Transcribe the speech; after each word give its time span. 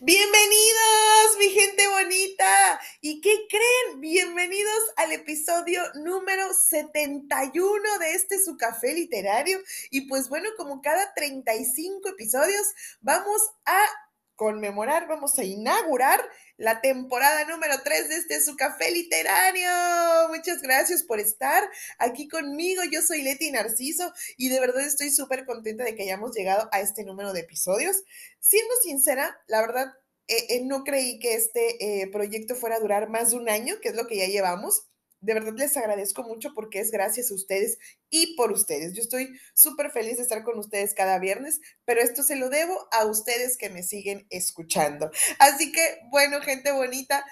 Bienvenidos, 0.00 1.38
mi 1.38 1.50
gente 1.50 1.86
bonita. 1.86 2.80
¿Y 3.00 3.20
qué 3.20 3.46
creen? 3.48 4.00
Bienvenidos 4.00 4.72
al 4.96 5.12
episodio 5.12 5.80
número 5.94 6.52
71 6.52 7.98
de 8.00 8.14
este 8.14 8.42
su 8.42 8.56
café 8.56 8.92
literario. 8.92 9.60
Y 9.90 10.08
pues 10.08 10.28
bueno, 10.28 10.48
como 10.56 10.82
cada 10.82 11.14
35 11.14 12.08
episodios, 12.08 12.74
vamos 13.00 13.40
a 13.64 13.80
conmemorar, 14.36 15.06
vamos 15.08 15.38
a 15.38 15.44
inaugurar 15.44 16.20
la 16.56 16.80
temporada 16.80 17.44
número 17.44 17.74
3 17.82 18.08
de 18.08 18.16
este 18.16 18.40
su 18.40 18.56
café 18.56 18.90
literario. 18.90 19.68
Muchas 20.28 20.62
gracias 20.62 21.02
por 21.02 21.20
estar 21.20 21.68
aquí 21.98 22.28
conmigo. 22.28 22.82
Yo 22.90 23.02
soy 23.02 23.22
Leti 23.22 23.50
Narciso 23.50 24.12
y 24.36 24.48
de 24.48 24.60
verdad 24.60 24.82
estoy 24.82 25.10
súper 25.10 25.44
contenta 25.44 25.84
de 25.84 25.94
que 25.94 26.02
hayamos 26.02 26.34
llegado 26.34 26.68
a 26.72 26.80
este 26.80 27.04
número 27.04 27.32
de 27.32 27.40
episodios. 27.40 28.02
Siendo 28.40 28.74
sincera, 28.82 29.38
la 29.46 29.60
verdad, 29.60 29.92
eh, 30.26 30.46
eh, 30.48 30.64
no 30.64 30.84
creí 30.84 31.18
que 31.18 31.34
este 31.34 32.02
eh, 32.02 32.06
proyecto 32.08 32.54
fuera 32.54 32.76
a 32.76 32.80
durar 32.80 33.08
más 33.08 33.30
de 33.30 33.36
un 33.36 33.48
año, 33.48 33.76
que 33.80 33.90
es 33.90 33.94
lo 33.94 34.06
que 34.06 34.16
ya 34.16 34.26
llevamos 34.26 34.88
de 35.24 35.34
verdad 35.34 35.54
les 35.56 35.76
agradezco 35.76 36.22
mucho 36.22 36.52
porque 36.54 36.80
es 36.80 36.90
gracias 36.90 37.30
a 37.30 37.34
ustedes 37.34 37.78
y 38.10 38.36
por 38.36 38.52
ustedes. 38.52 38.94
Yo 38.94 39.02
estoy 39.02 39.38
súper 39.54 39.90
feliz 39.90 40.18
de 40.18 40.22
estar 40.22 40.44
con 40.44 40.58
ustedes 40.58 40.94
cada 40.94 41.18
viernes, 41.18 41.60
pero 41.84 42.00
esto 42.00 42.22
se 42.22 42.36
lo 42.36 42.50
debo 42.50 42.86
a 42.92 43.06
ustedes 43.06 43.56
que 43.56 43.70
me 43.70 43.82
siguen 43.82 44.26
escuchando. 44.30 45.10
Así 45.38 45.72
que, 45.72 45.98
bueno, 46.10 46.40
gente 46.42 46.72
bonita, 46.72 47.24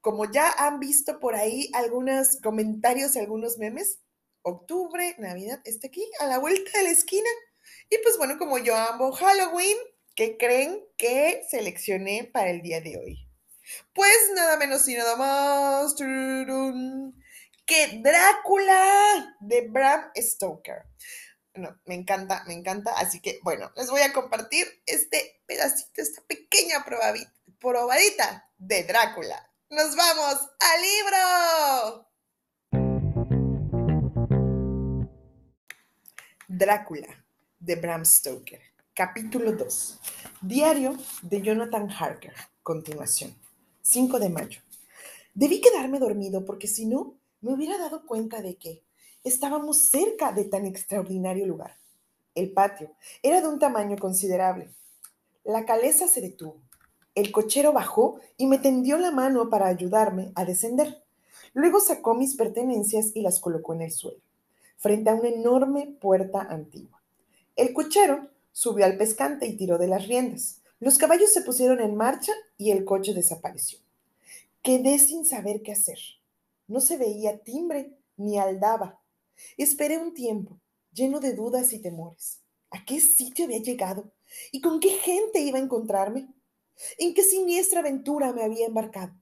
como 0.00 0.30
ya 0.30 0.50
han 0.50 0.80
visto 0.80 1.20
por 1.20 1.36
ahí 1.36 1.70
algunos 1.74 2.38
comentarios, 2.42 3.16
algunos 3.16 3.58
memes, 3.58 4.00
octubre, 4.42 5.14
Navidad 5.18 5.60
está 5.64 5.86
aquí, 5.86 6.04
a 6.20 6.26
la 6.26 6.38
vuelta 6.38 6.78
de 6.78 6.84
la 6.84 6.90
esquina. 6.90 7.28
Y 7.88 7.98
pues 7.98 8.16
bueno, 8.18 8.36
como 8.38 8.58
yo 8.58 8.76
amo 8.76 9.12
Halloween, 9.12 9.76
¿qué 10.16 10.36
creen 10.36 10.84
que 10.96 11.42
seleccioné 11.48 12.28
para 12.32 12.50
el 12.50 12.62
día 12.62 12.80
de 12.80 12.96
hoy? 12.96 13.28
Pues 13.92 14.30
nada 14.34 14.56
menos 14.56 14.88
y 14.88 14.94
nada 14.94 15.16
más 15.16 15.94
que 17.68 18.00
Drácula 18.02 19.36
de 19.40 19.68
Bram 19.68 20.10
Stoker. 20.16 20.86
No, 21.54 21.78
me 21.84 21.94
encanta, 21.94 22.42
me 22.46 22.54
encanta. 22.54 22.92
Así 22.96 23.20
que, 23.20 23.40
bueno, 23.42 23.70
les 23.76 23.90
voy 23.90 24.00
a 24.00 24.12
compartir 24.12 24.66
este 24.86 25.42
pedacito, 25.46 26.00
esta 26.00 26.22
pequeña 26.22 26.82
probadita 27.60 28.50
de 28.56 28.84
Drácula. 28.84 29.52
¡Nos 29.68 29.94
vamos 29.94 30.48
al 30.60 30.80
libro! 30.82 32.08
Drácula 36.48 37.22
de 37.58 37.76
Bram 37.76 38.06
Stoker. 38.06 38.62
Capítulo 38.94 39.52
2. 39.52 40.00
Diario 40.40 40.96
de 41.20 41.42
Jonathan 41.42 41.90
Harker. 41.90 42.32
Continuación. 42.62 43.36
5 43.82 44.18
de 44.18 44.30
mayo. 44.30 44.62
Debí 45.34 45.60
quedarme 45.60 45.98
dormido 45.98 46.46
porque 46.46 46.66
si 46.66 46.86
no, 46.86 47.17
me 47.40 47.52
hubiera 47.52 47.78
dado 47.78 48.06
cuenta 48.06 48.42
de 48.42 48.56
que 48.56 48.82
estábamos 49.24 49.88
cerca 49.88 50.32
de 50.32 50.44
tan 50.44 50.66
extraordinario 50.66 51.46
lugar. 51.46 51.76
El 52.34 52.52
patio 52.52 52.92
era 53.22 53.40
de 53.40 53.48
un 53.48 53.58
tamaño 53.58 53.96
considerable. 53.96 54.72
La 55.44 55.64
caleza 55.64 56.08
se 56.08 56.20
detuvo. 56.20 56.60
El 57.14 57.32
cochero 57.32 57.72
bajó 57.72 58.20
y 58.36 58.46
me 58.46 58.58
tendió 58.58 58.98
la 58.98 59.10
mano 59.10 59.50
para 59.50 59.66
ayudarme 59.66 60.32
a 60.34 60.44
descender. 60.44 61.02
Luego 61.52 61.80
sacó 61.80 62.14
mis 62.14 62.36
pertenencias 62.36 63.12
y 63.14 63.22
las 63.22 63.40
colocó 63.40 63.74
en 63.74 63.82
el 63.82 63.90
suelo, 63.90 64.20
frente 64.76 65.10
a 65.10 65.14
una 65.14 65.28
enorme 65.28 65.96
puerta 66.00 66.42
antigua. 66.42 67.02
El 67.56 67.72
cochero 67.72 68.28
subió 68.52 68.84
al 68.84 68.96
pescante 68.96 69.46
y 69.46 69.56
tiró 69.56 69.78
de 69.78 69.88
las 69.88 70.06
riendas. 70.06 70.62
Los 70.80 70.98
caballos 70.98 71.32
se 71.32 71.42
pusieron 71.42 71.80
en 71.80 71.96
marcha 71.96 72.32
y 72.56 72.70
el 72.70 72.84
coche 72.84 73.14
desapareció. 73.14 73.80
Quedé 74.62 74.98
sin 74.98 75.24
saber 75.24 75.62
qué 75.62 75.72
hacer. 75.72 75.98
No 76.68 76.80
se 76.82 76.98
veía 76.98 77.42
timbre 77.42 77.98
ni 78.16 78.38
aldaba. 78.38 79.02
Esperé 79.56 79.96
un 79.96 80.12
tiempo, 80.12 80.60
lleno 80.92 81.18
de 81.18 81.32
dudas 81.32 81.72
y 81.72 81.80
temores. 81.80 82.42
¿A 82.70 82.84
qué 82.84 83.00
sitio 83.00 83.46
había 83.46 83.60
llegado? 83.60 84.12
¿Y 84.52 84.60
con 84.60 84.78
qué 84.78 84.90
gente 84.90 85.40
iba 85.40 85.58
a 85.58 85.62
encontrarme? 85.62 86.28
¿En 86.98 87.14
qué 87.14 87.22
siniestra 87.22 87.80
aventura 87.80 88.34
me 88.34 88.44
había 88.44 88.66
embarcado? 88.66 89.14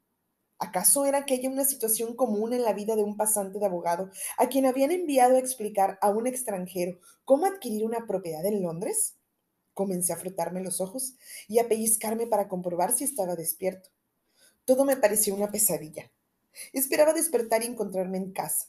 ¿Acaso 0.59 1.07
era 1.07 1.19
aquella 1.19 1.49
una 1.49 1.65
situación 1.65 2.17
común 2.17 2.53
en 2.53 2.63
la 2.63 2.73
vida 2.73 2.97
de 2.97 3.05
un 3.05 3.17
pasante 3.17 3.61
de 3.61 3.67
abogado 3.67 4.11
a 4.39 4.49
quien 4.49 4.67
habían 4.67 4.91
enviado 4.91 5.37
a 5.37 5.39
explicar 5.39 5.99
a 6.03 6.11
un 6.11 6.27
extranjero 6.27 6.99
cómo 7.25 7.47
adquirir 7.47 7.85
una 7.85 8.07
propiedad 8.07 8.45
en 8.45 8.63
Londres? 8.63 9.17
Comencé 9.73 10.15
a 10.15 10.17
frotarme 10.17 10.63
los 10.63 10.81
ojos 10.81 11.15
y 11.47 11.61
a 11.61 11.69
pellizcarme 11.69 12.27
para 12.27 12.49
comprobar 12.49 12.93
si 12.93 13.05
estaba 13.05 13.37
despierto. 13.37 13.91
Todo 14.65 14.85
me 14.85 14.97
pareció 14.97 15.35
una 15.35 15.53
pesadilla. 15.53 16.11
Esperaba 16.73 17.13
despertar 17.13 17.63
y 17.63 17.67
encontrarme 17.67 18.19
en 18.19 18.33
casa. 18.33 18.69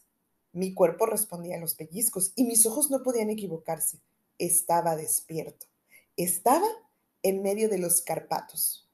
Mi 0.52 0.74
cuerpo 0.74 1.06
respondía 1.06 1.58
a 1.58 1.60
los 1.60 1.76
pellizcos 1.76 2.34
y 2.36 2.46
mis 2.46 2.66
ojos 2.66 2.90
no 2.90 3.04
podían 3.04 3.30
equivocarse. 3.30 4.00
Estaba 4.38 4.96
despierto. 4.96 5.68
Estaba 6.16 6.68
en 7.24 7.42
medio 7.42 7.70
de 7.70 7.78
los 7.78 8.02
Carpatos. 8.02 8.88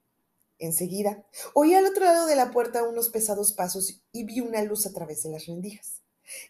Enseguida, 0.60 1.26
oí 1.54 1.74
al 1.74 1.86
otro 1.86 2.06
lado 2.06 2.26
de 2.26 2.36
la 2.36 2.52
puerta 2.52 2.84
unos 2.84 3.10
pesados 3.10 3.54
pasos 3.54 4.02
y 4.12 4.24
vi 4.24 4.40
una 4.40 4.64
luz 4.64 4.86
a 4.86 4.94
través 4.94 5.24
de 5.24 5.30
las 5.30 5.46
rendijas. 5.46 6.02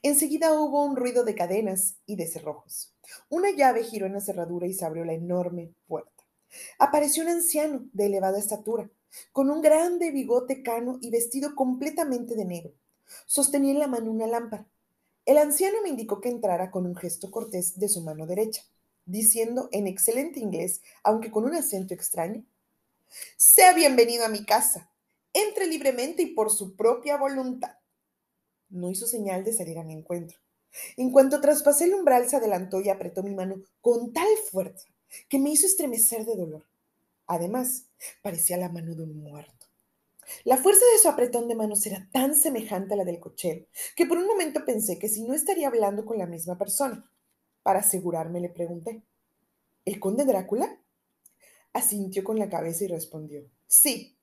Enseguida 0.02 0.54
hubo 0.54 0.86
un 0.86 0.96
ruido 0.96 1.24
de 1.24 1.36
cadenas 1.36 1.96
y 2.06 2.16
de 2.16 2.28
cerrojos. 2.28 2.94
Una 3.30 3.52
llave 3.52 3.84
giró 3.84 4.06
en 4.06 4.14
la 4.14 4.22
cerradura 4.22 4.68
y 4.68 4.74
se 4.74 4.86
abrió 4.86 5.04
la 5.04 5.14
enorme 5.14 5.74
puerta. 5.88 6.12
Apareció 6.78 7.24
un 7.24 7.30
anciano 7.30 7.88
de 7.94 8.06
elevada 8.06 8.38
estatura, 8.38 8.90
con 9.32 9.50
un 9.50 9.62
grande 9.62 10.12
bigote 10.12 10.64
cano 10.64 10.98
y 11.02 11.10
vestido 11.10 11.56
completamente 11.56 12.36
de 12.36 12.46
negro. 12.46 12.74
Sostenía 13.26 13.72
en 13.72 13.80
la 13.80 13.88
mano 13.88 14.12
una 14.12 14.28
lámpara. 14.28 14.68
El 15.26 15.38
anciano 15.38 15.82
me 15.82 15.90
indicó 15.90 16.20
que 16.20 16.30
entrara 16.30 16.72
con 16.72 16.86
un 16.86 16.96
gesto 16.96 17.32
cortés 17.32 17.80
de 17.80 17.88
su 17.88 18.02
mano 18.02 18.26
derecha, 18.26 18.64
diciendo 19.06 19.70
en 19.72 19.88
excelente 19.88 20.40
inglés, 20.40 20.82
aunque 21.04 21.32
con 21.32 21.46
un 21.46 21.56
acento 21.56 21.94
extraño, 21.94 22.44
Sea 23.38 23.74
bienvenido 23.74 24.26
a 24.26 24.30
mi 24.30 24.44
casa. 24.44 24.90
Entre 25.34 25.68
libremente 25.68 26.24
y 26.24 26.28
por 26.28 26.52
su 26.52 26.76
propia 26.76 27.18
voluntad. 27.18 27.76
No 28.70 28.90
hizo 28.90 29.08
señal 29.08 29.44
de 29.44 29.54
salir 29.54 29.78
a 29.78 29.84
mi 29.84 29.94
encuentro. 29.94 30.40
En 30.98 31.12
cuanto 31.12 31.40
traspasé 31.40 31.86
el 31.86 31.94
umbral, 31.94 32.28
se 32.28 32.38
adelantó 32.38 32.82
y 32.82 32.90
apretó 32.90 33.22
mi 33.24 33.36
mano 33.36 33.62
con 33.82 34.14
tal 34.14 34.28
fuerza 34.52 34.88
que 35.30 35.40
me 35.40 35.52
hizo 35.52 35.68
estremecer 35.68 36.26
de 36.26 36.36
dolor. 36.36 36.66
Además, 37.28 37.88
parecía 38.22 38.58
la 38.58 38.70
mano 38.70 38.96
de 38.96 39.04
un 39.04 39.18
muerto. 39.18 39.68
La 40.46 40.58
fuerza 40.58 40.86
de 40.94 41.00
su 41.00 41.10
apretón 41.10 41.48
de 41.48 41.56
manos 41.56 41.86
era 41.86 42.08
tan 42.12 42.36
semejante 42.36 42.94
a 42.94 42.98
la 42.98 43.06
del 43.06 43.20
cochero 43.20 43.66
que 43.96 44.06
por 44.06 44.18
un 44.18 44.26
momento 44.26 44.66
pensé 44.66 44.98
que 44.98 45.10
si 45.10 45.24
no 45.24 45.34
estaría 45.34 45.68
hablando 45.68 46.06
con 46.06 46.18
la 46.18 46.26
misma 46.26 46.58
persona. 46.58 47.10
Para 47.62 47.80
asegurarme 47.80 48.42
le 48.42 48.50
pregunté, 48.50 49.04
¿El 49.86 50.00
conde 50.00 50.26
Drácula? 50.26 50.80
Asintió 51.74 52.24
con 52.24 52.40
la 52.40 52.50
cabeza 52.50 52.86
y 52.86 52.88
respondió, 52.88 53.50
Sí, 53.68 54.18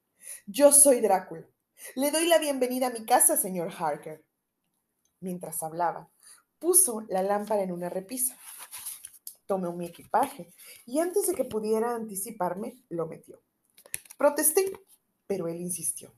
yo 0.47 0.73
soy 0.73 1.01
Drácula. 1.01 1.47
Le 1.95 2.11
doy 2.11 2.27
la 2.27 2.39
bienvenida 2.39 2.89
a 2.89 2.91
mi 2.91 3.05
casa, 3.05 3.37
señor 3.37 3.73
Harker. 3.79 4.25
Mientras 5.21 5.63
hablaba, 5.63 6.11
puso 6.59 7.03
la 7.09 7.23
lámpara 7.23 7.63
en 7.63 7.73
una 7.73 7.89
repisa 7.91 8.39
tomó 9.51 9.73
mi 9.73 9.87
equipaje 9.87 10.53
y 10.87 11.01
antes 11.01 11.27
de 11.27 11.35
que 11.35 11.45
pudiera 11.45 11.97
anticiparme, 11.97 12.85
lo 12.89 13.09
metió. 13.09 13.43
Protesté, 14.17 14.71
pero 15.27 15.49
él 15.49 15.61
insistió. 15.61 16.15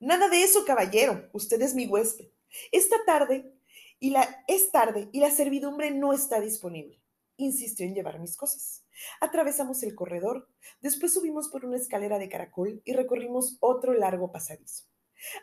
Nada 0.00 0.28
de 0.28 0.42
eso, 0.42 0.64
caballero. 0.64 1.30
Usted 1.32 1.62
es 1.62 1.76
mi 1.76 1.86
huésped. 1.86 2.26
Esta 2.72 2.96
tarde 3.06 3.54
y 4.00 4.10
la 4.10 4.44
es 4.48 4.72
tarde 4.72 5.08
y 5.12 5.20
la 5.20 5.30
servidumbre 5.30 5.92
no 5.92 6.12
está 6.12 6.40
disponible. 6.40 7.00
Insistió 7.36 7.86
en 7.86 7.94
llevar 7.94 8.18
mis 8.18 8.36
cosas. 8.36 8.84
Atravesamos 9.20 9.84
el 9.84 9.94
corredor, 9.94 10.48
después 10.80 11.14
subimos 11.14 11.48
por 11.48 11.64
una 11.64 11.76
escalera 11.76 12.18
de 12.18 12.28
caracol 12.28 12.82
y 12.84 12.94
recorrimos 12.94 13.58
otro 13.60 13.92
largo 13.94 14.32
pasadizo. 14.32 14.86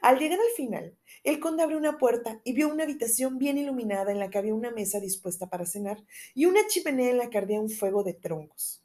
Al 0.01 0.19
llegar 0.19 0.39
al 0.39 0.55
final, 0.55 0.95
el 1.23 1.39
conde 1.39 1.63
abrió 1.63 1.77
una 1.77 1.97
puerta 1.97 2.41
y 2.43 2.53
vio 2.53 2.69
una 2.69 2.83
habitación 2.83 3.37
bien 3.37 3.57
iluminada 3.57 4.11
en 4.11 4.19
la 4.19 4.29
que 4.29 4.37
había 4.37 4.53
una 4.53 4.71
mesa 4.71 4.99
dispuesta 4.99 5.49
para 5.49 5.65
cenar 5.65 6.03
y 6.33 6.45
una 6.45 6.67
chimenea 6.67 7.11
en 7.11 7.17
la 7.17 7.29
que 7.29 7.37
ardía 7.37 7.59
un 7.59 7.69
fuego 7.69 8.03
de 8.03 8.13
troncos. 8.13 8.83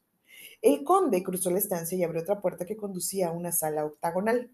El 0.62 0.84
conde 0.84 1.22
cruzó 1.22 1.50
la 1.50 1.58
estancia 1.58 1.96
y 1.96 2.02
abrió 2.02 2.22
otra 2.22 2.40
puerta 2.40 2.64
que 2.64 2.76
conducía 2.76 3.28
a 3.28 3.32
una 3.32 3.52
sala 3.52 3.84
octagonal. 3.84 4.50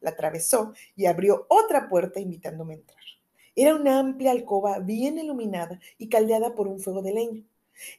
La 0.00 0.10
atravesó 0.10 0.74
y 0.96 1.06
abrió 1.06 1.46
otra 1.48 1.88
puerta 1.88 2.20
invitándome 2.20 2.74
a 2.74 2.76
entrar. 2.76 3.04
Era 3.56 3.74
una 3.74 3.98
amplia 4.00 4.32
alcoba 4.32 4.80
bien 4.80 5.18
iluminada 5.18 5.80
y 5.96 6.08
caldeada 6.08 6.54
por 6.54 6.66
un 6.66 6.80
fuego 6.80 7.02
de 7.02 7.12
leña. 7.12 7.42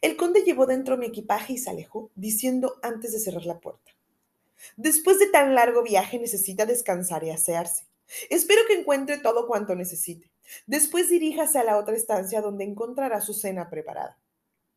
El 0.01 0.15
conde 0.17 0.43
llevó 0.43 0.65
dentro 0.65 0.97
mi 0.97 1.05
equipaje 1.05 1.53
y 1.53 1.57
se 1.57 1.69
alejó, 1.69 2.11
diciendo 2.15 2.75
antes 2.81 3.13
de 3.13 3.19
cerrar 3.19 3.45
la 3.45 3.59
puerta. 3.59 3.94
Después 4.77 5.19
de 5.19 5.27
tan 5.27 5.55
largo 5.55 5.83
viaje 5.83 6.19
necesita 6.19 6.65
descansar 6.65 7.23
y 7.23 7.29
asearse. 7.29 7.87
Espero 8.29 8.61
que 8.67 8.79
encuentre 8.79 9.17
todo 9.17 9.47
cuanto 9.47 9.75
necesite. 9.75 10.31
Después 10.67 11.09
diríjase 11.09 11.59
a 11.59 11.63
la 11.63 11.77
otra 11.77 11.95
estancia 11.95 12.41
donde 12.41 12.63
encontrará 12.63 13.21
su 13.21 13.33
cena 13.33 13.69
preparada. 13.69 14.19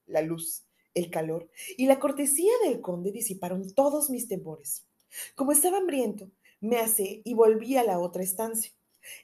La 0.06 0.22
luz, 0.22 0.64
el 0.94 1.10
calor 1.10 1.50
y 1.76 1.86
la 1.86 1.98
cortesía 1.98 2.52
del 2.64 2.80
conde 2.80 3.12
disiparon 3.12 3.72
todos 3.74 4.10
mis 4.10 4.28
temores. 4.28 4.86
Como 5.34 5.52
estaba 5.52 5.78
hambriento, 5.78 6.30
me 6.60 6.78
asé 6.78 7.22
y 7.24 7.34
volví 7.34 7.76
a 7.76 7.84
la 7.84 7.98
otra 7.98 8.22
estancia. 8.22 8.72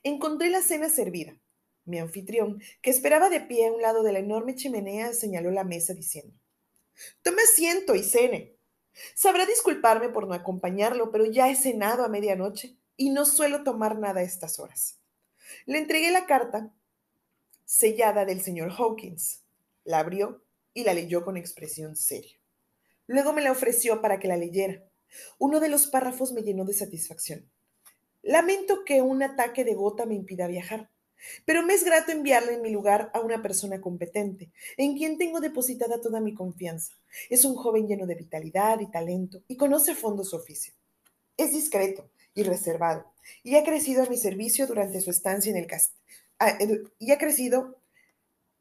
Encontré 0.02 0.50
la 0.50 0.62
cena 0.62 0.88
servida. 0.88 1.38
Mi 1.84 1.98
anfitrión, 1.98 2.62
que 2.80 2.90
esperaba 2.90 3.28
de 3.28 3.40
pie 3.40 3.66
a 3.66 3.72
un 3.72 3.82
lado 3.82 4.02
de 4.02 4.12
la 4.12 4.20
enorme 4.20 4.54
chimenea, 4.54 5.12
señaló 5.12 5.50
la 5.50 5.64
mesa 5.64 5.92
diciendo, 5.92 6.34
Tome 7.22 7.42
asiento 7.42 7.94
y 7.94 8.02
cene. 8.02 8.53
Sabrá 9.14 9.46
disculparme 9.46 10.08
por 10.08 10.26
no 10.26 10.34
acompañarlo, 10.34 11.10
pero 11.10 11.24
ya 11.24 11.50
he 11.50 11.56
cenado 11.56 12.04
a 12.04 12.08
medianoche 12.08 12.76
y 12.96 13.10
no 13.10 13.24
suelo 13.24 13.64
tomar 13.64 13.98
nada 13.98 14.20
a 14.20 14.24
estas 14.24 14.58
horas. 14.58 15.00
Le 15.66 15.78
entregué 15.78 16.10
la 16.10 16.26
carta 16.26 16.72
sellada 17.64 18.24
del 18.24 18.40
señor 18.40 18.72
Hawkins. 18.72 19.42
La 19.84 19.98
abrió 19.98 20.42
y 20.72 20.84
la 20.84 20.94
leyó 20.94 21.24
con 21.24 21.36
expresión 21.36 21.96
seria. 21.96 22.38
Luego 23.06 23.32
me 23.32 23.42
la 23.42 23.52
ofreció 23.52 24.00
para 24.00 24.18
que 24.18 24.28
la 24.28 24.36
leyera. 24.36 24.82
Uno 25.38 25.60
de 25.60 25.68
los 25.68 25.86
párrafos 25.86 26.32
me 26.32 26.42
llenó 26.42 26.64
de 26.64 26.74
satisfacción. 26.74 27.50
Lamento 28.22 28.84
que 28.84 29.02
un 29.02 29.22
ataque 29.22 29.64
de 29.64 29.74
gota 29.74 30.06
me 30.06 30.14
impida 30.14 30.46
viajar, 30.46 30.90
pero 31.44 31.62
me 31.62 31.74
es 31.74 31.84
grato 31.84 32.12
enviarle 32.12 32.54
en 32.54 32.62
mi 32.62 32.70
lugar 32.70 33.10
a 33.14 33.20
una 33.20 33.42
persona 33.42 33.80
competente, 33.80 34.50
en 34.76 34.96
quien 34.96 35.18
tengo 35.18 35.40
depositada 35.40 36.00
toda 36.00 36.20
mi 36.20 36.34
confianza. 36.34 36.94
Es 37.30 37.44
un 37.44 37.54
joven 37.54 37.86
lleno 37.86 38.06
de 38.06 38.14
vitalidad 38.14 38.80
y 38.80 38.90
talento 38.90 39.42
y 39.48 39.56
conoce 39.56 39.92
a 39.92 39.96
fondo 39.96 40.24
su 40.24 40.36
oficio. 40.36 40.74
Es 41.36 41.52
discreto 41.52 42.10
y 42.34 42.42
reservado 42.42 43.12
y 43.42 43.56
ha 43.56 43.64
crecido 43.64 44.02
a 44.02 44.08
mi 44.08 44.16
servicio 44.16 44.66
durante 44.66 45.00
su 45.00 45.10
estancia 45.10 45.50
en 45.50 45.56
el 45.56 45.66
castillo. 45.66 46.00
Ah, 46.38 46.58
y 46.98 47.12
ha 47.12 47.18
crecido 47.18 47.78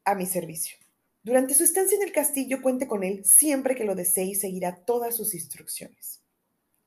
a 0.04 0.14
mi 0.14 0.26
servicio. 0.26 0.76
Durante 1.22 1.54
su 1.54 1.64
estancia 1.64 1.96
en 1.96 2.02
el 2.02 2.12
castillo 2.12 2.60
cuente 2.62 2.86
con 2.86 3.02
él 3.02 3.24
siempre 3.24 3.74
que 3.74 3.84
lo 3.84 3.94
desee 3.94 4.24
y 4.24 4.34
seguirá 4.34 4.76
todas 4.84 5.16
sus 5.16 5.34
instrucciones. 5.34 6.20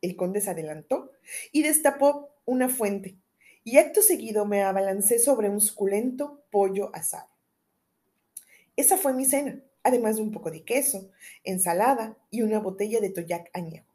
El 0.02 0.16
conde 0.16 0.42
se 0.42 0.52
adelantó 0.52 1.12
y 1.52 1.64
destapó 1.64 2.30
una 2.46 2.70
fuente, 2.70 3.18
y 3.68 3.80
acto 3.80 4.02
seguido 4.02 4.46
me 4.46 4.64
abalancé 4.64 5.20
sobre 5.20 5.50
un 5.50 5.60
suculento 5.60 6.42
pollo 6.52 6.90
asado. 6.96 7.28
Esa 8.78 8.96
fue 8.96 9.14
mi 9.14 9.26
cena, 9.26 9.60
además 9.84 10.16
de 10.16 10.22
un 10.22 10.32
poco 10.32 10.52
de 10.52 10.64
queso, 10.64 11.10
ensalada 11.44 12.16
y 12.32 12.44
una 12.44 12.60
botella 12.60 13.02
de 13.02 13.10
toyac 13.10 13.50
añejo. 13.52 13.94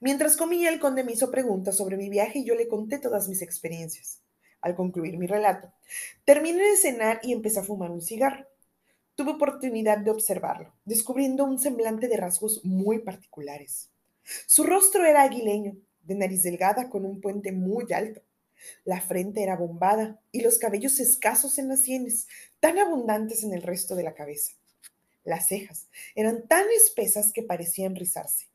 Mientras 0.00 0.36
comía, 0.36 0.68
el 0.68 0.80
conde 0.80 1.04
me 1.04 1.12
hizo 1.12 1.30
preguntas 1.30 1.76
sobre 1.76 1.96
mi 1.96 2.10
viaje 2.10 2.40
y 2.40 2.44
yo 2.44 2.56
le 2.56 2.66
conté 2.66 2.98
todas 2.98 3.28
mis 3.28 3.40
experiencias. 3.40 4.20
Al 4.62 4.74
concluir 4.74 5.16
mi 5.16 5.28
relato, 5.28 5.70
terminé 6.24 6.64
de 6.64 6.76
cenar 6.76 7.20
y 7.22 7.32
empecé 7.32 7.60
a 7.60 7.62
fumar 7.62 7.92
un 7.92 8.02
cigarro. 8.02 8.48
Tuve 9.14 9.30
oportunidad 9.30 9.98
de 9.98 10.10
observarlo, 10.10 10.74
descubriendo 10.84 11.44
un 11.44 11.60
semblante 11.60 12.08
de 12.08 12.16
rasgos 12.16 12.64
muy 12.64 12.98
particulares. 12.98 13.90
Su 14.46 14.64
rostro 14.64 15.06
era 15.06 15.22
aguileño, 15.22 15.76
de 16.02 16.16
nariz 16.16 16.42
delgada 16.42 16.90
con 16.90 17.04
un 17.04 17.20
puente 17.20 17.52
muy 17.52 17.92
alto. 17.92 18.22
La 18.84 19.00
frente 19.00 19.42
era 19.42 19.56
bombada 19.56 20.20
y 20.32 20.40
los 20.40 20.58
cabellos 20.58 21.00
escasos 21.00 21.58
en 21.58 21.68
las 21.68 21.82
sienes, 21.82 22.28
tan 22.60 22.78
abundantes 22.78 23.44
en 23.44 23.52
el 23.52 23.62
resto 23.62 23.94
de 23.94 24.02
la 24.02 24.14
cabeza. 24.14 24.52
Las 25.24 25.48
cejas 25.48 25.88
eran 26.14 26.48
tan 26.48 26.66
espesas 26.76 27.32
que 27.32 27.42
parecían 27.42 27.96
rizarse. 27.96 28.48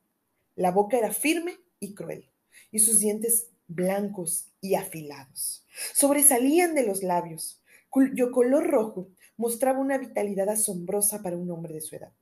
La 0.55 0.71
boca 0.71 0.97
era 0.97 1.11
firme 1.11 1.57
y 1.79 1.93
cruel, 1.93 2.29
y 2.71 2.79
sus 2.79 2.99
dientes 2.99 3.49
blancos 3.67 4.51
y 4.61 4.75
afilados. 4.75 5.65
Sobresalían 5.93 6.75
de 6.75 6.85
los 6.85 7.03
labios, 7.03 7.61
cuyo 7.89 8.31
color 8.31 8.67
rojo 8.67 9.09
mostraba 9.37 9.79
una 9.79 9.97
vitalidad 9.97 10.49
asombrosa 10.49 11.21
para 11.21 11.37
un 11.37 11.49
hombre 11.51 11.73
de 11.73 11.81
su 11.81 11.95
edad. 11.95 12.13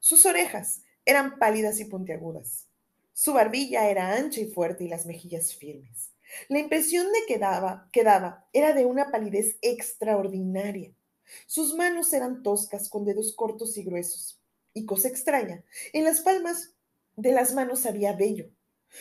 Sus 0.00 0.26
orejas 0.26 0.82
eran 1.04 1.38
pálidas 1.38 1.80
y 1.80 1.84
puntiagudas. 1.84 2.68
Su 3.12 3.32
barbilla 3.32 3.88
era 3.90 4.14
ancha 4.14 4.40
y 4.40 4.46
fuerte 4.46 4.84
y 4.84 4.88
las 4.88 5.06
mejillas 5.06 5.54
firmes. 5.54 6.10
La 6.48 6.58
impresión 6.58 7.06
de 7.12 7.20
que 7.26 7.38
daba, 7.38 7.88
que 7.92 8.04
daba 8.04 8.48
era 8.52 8.72
de 8.72 8.84
una 8.84 9.10
palidez 9.10 9.56
extraordinaria. 9.62 10.92
Sus 11.46 11.74
manos 11.74 12.12
eran 12.12 12.42
toscas 12.42 12.88
con 12.88 13.04
dedos 13.04 13.34
cortos 13.34 13.76
y 13.76 13.84
gruesos. 13.84 14.40
Y 14.74 14.86
cosa 14.86 15.08
extraña, 15.08 15.64
en 15.92 16.04
las 16.04 16.20
palmas 16.20 16.74
de 17.16 17.32
las 17.32 17.52
manos 17.54 17.86
había 17.86 18.14
vello. 18.14 18.50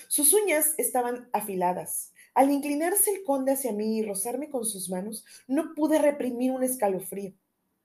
Sus 0.08 0.34
uñas 0.34 0.74
estaban 0.78 1.30
afiladas, 1.34 2.12
al 2.34 2.50
inclinarse 2.50 3.12
el 3.12 3.24
conde 3.24 3.52
hacia 3.52 3.74
mí 3.74 3.98
y 3.98 4.04
rozarme 4.04 4.50
con 4.50 4.66
sus 4.66 4.90
manos, 4.90 5.26
no 5.48 5.74
pude 5.76 6.00
reprimir 6.00 6.52
un 6.52 6.64
escalofrío. 6.64 7.34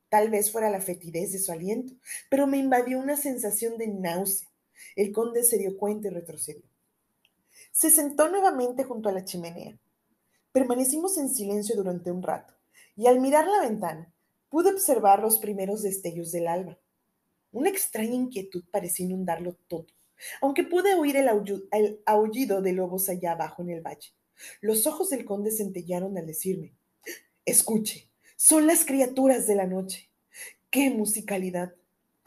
Tal 0.08 0.31
vez 0.31 0.52
fuera 0.52 0.70
la 0.70 0.81
fetidez 0.81 1.32
de 1.32 1.40
su 1.40 1.50
aliento, 1.50 1.94
pero 2.31 2.46
me 2.46 2.58
invadió 2.58 3.00
una 3.00 3.16
sensación 3.16 3.76
de 3.76 3.88
náusea. 3.88 4.49
El 4.94 5.10
conde 5.10 5.42
se 5.42 5.58
dio 5.58 5.76
cuenta 5.76 6.08
y 6.08 6.10
retrocedió. 6.12 6.62
Se 7.76 7.90
sentó 7.90 8.31
nuevamente 8.31 8.84
junto 8.84 9.11
a 9.11 9.12
la 9.12 9.26
chimenea. 9.26 9.78
Permanecimos 10.50 11.19
en 11.19 11.28
silencio 11.28 11.76
durante 11.76 12.11
un 12.11 12.23
rato, 12.23 12.55
y 12.96 13.06
al 13.06 13.20
mirar 13.20 13.46
la 13.46 13.61
ventana, 13.61 14.11
pude 14.49 14.70
observar 14.70 15.20
los 15.20 15.38
primeros 15.38 15.82
destellos 15.82 16.32
del 16.32 16.49
alba. 16.49 16.78
Una 17.52 17.69
extraña 17.69 18.14
inquietud 18.14 18.64
parecía 18.70 19.05
inundarlo 19.05 19.58
todo, 19.69 19.88
aunque 20.40 20.64
pude 20.64 20.94
oír 20.94 21.19
el, 21.19 21.28
aullido 22.06 22.62
de 22.62 22.73
lobos 22.73 23.11
allá 23.11 23.32
abajo 23.32 23.61
en 23.61 23.69
el 23.69 23.82
valle. 23.82 24.14
Los 24.62 24.87
ojos 24.87 25.11
del 25.11 25.26
conde 25.26 25.50
centellaron 25.50 26.17
al 26.17 26.26
decirme, 26.26 26.73
escuche, 27.44 28.08
son 28.37 28.67
las 28.67 28.87
criaturas 28.87 29.46
de 29.46 29.55
la 29.55 29.67
noche. 29.67 30.11
¡Qué 30.70 30.88
musicalidad! 30.88 31.75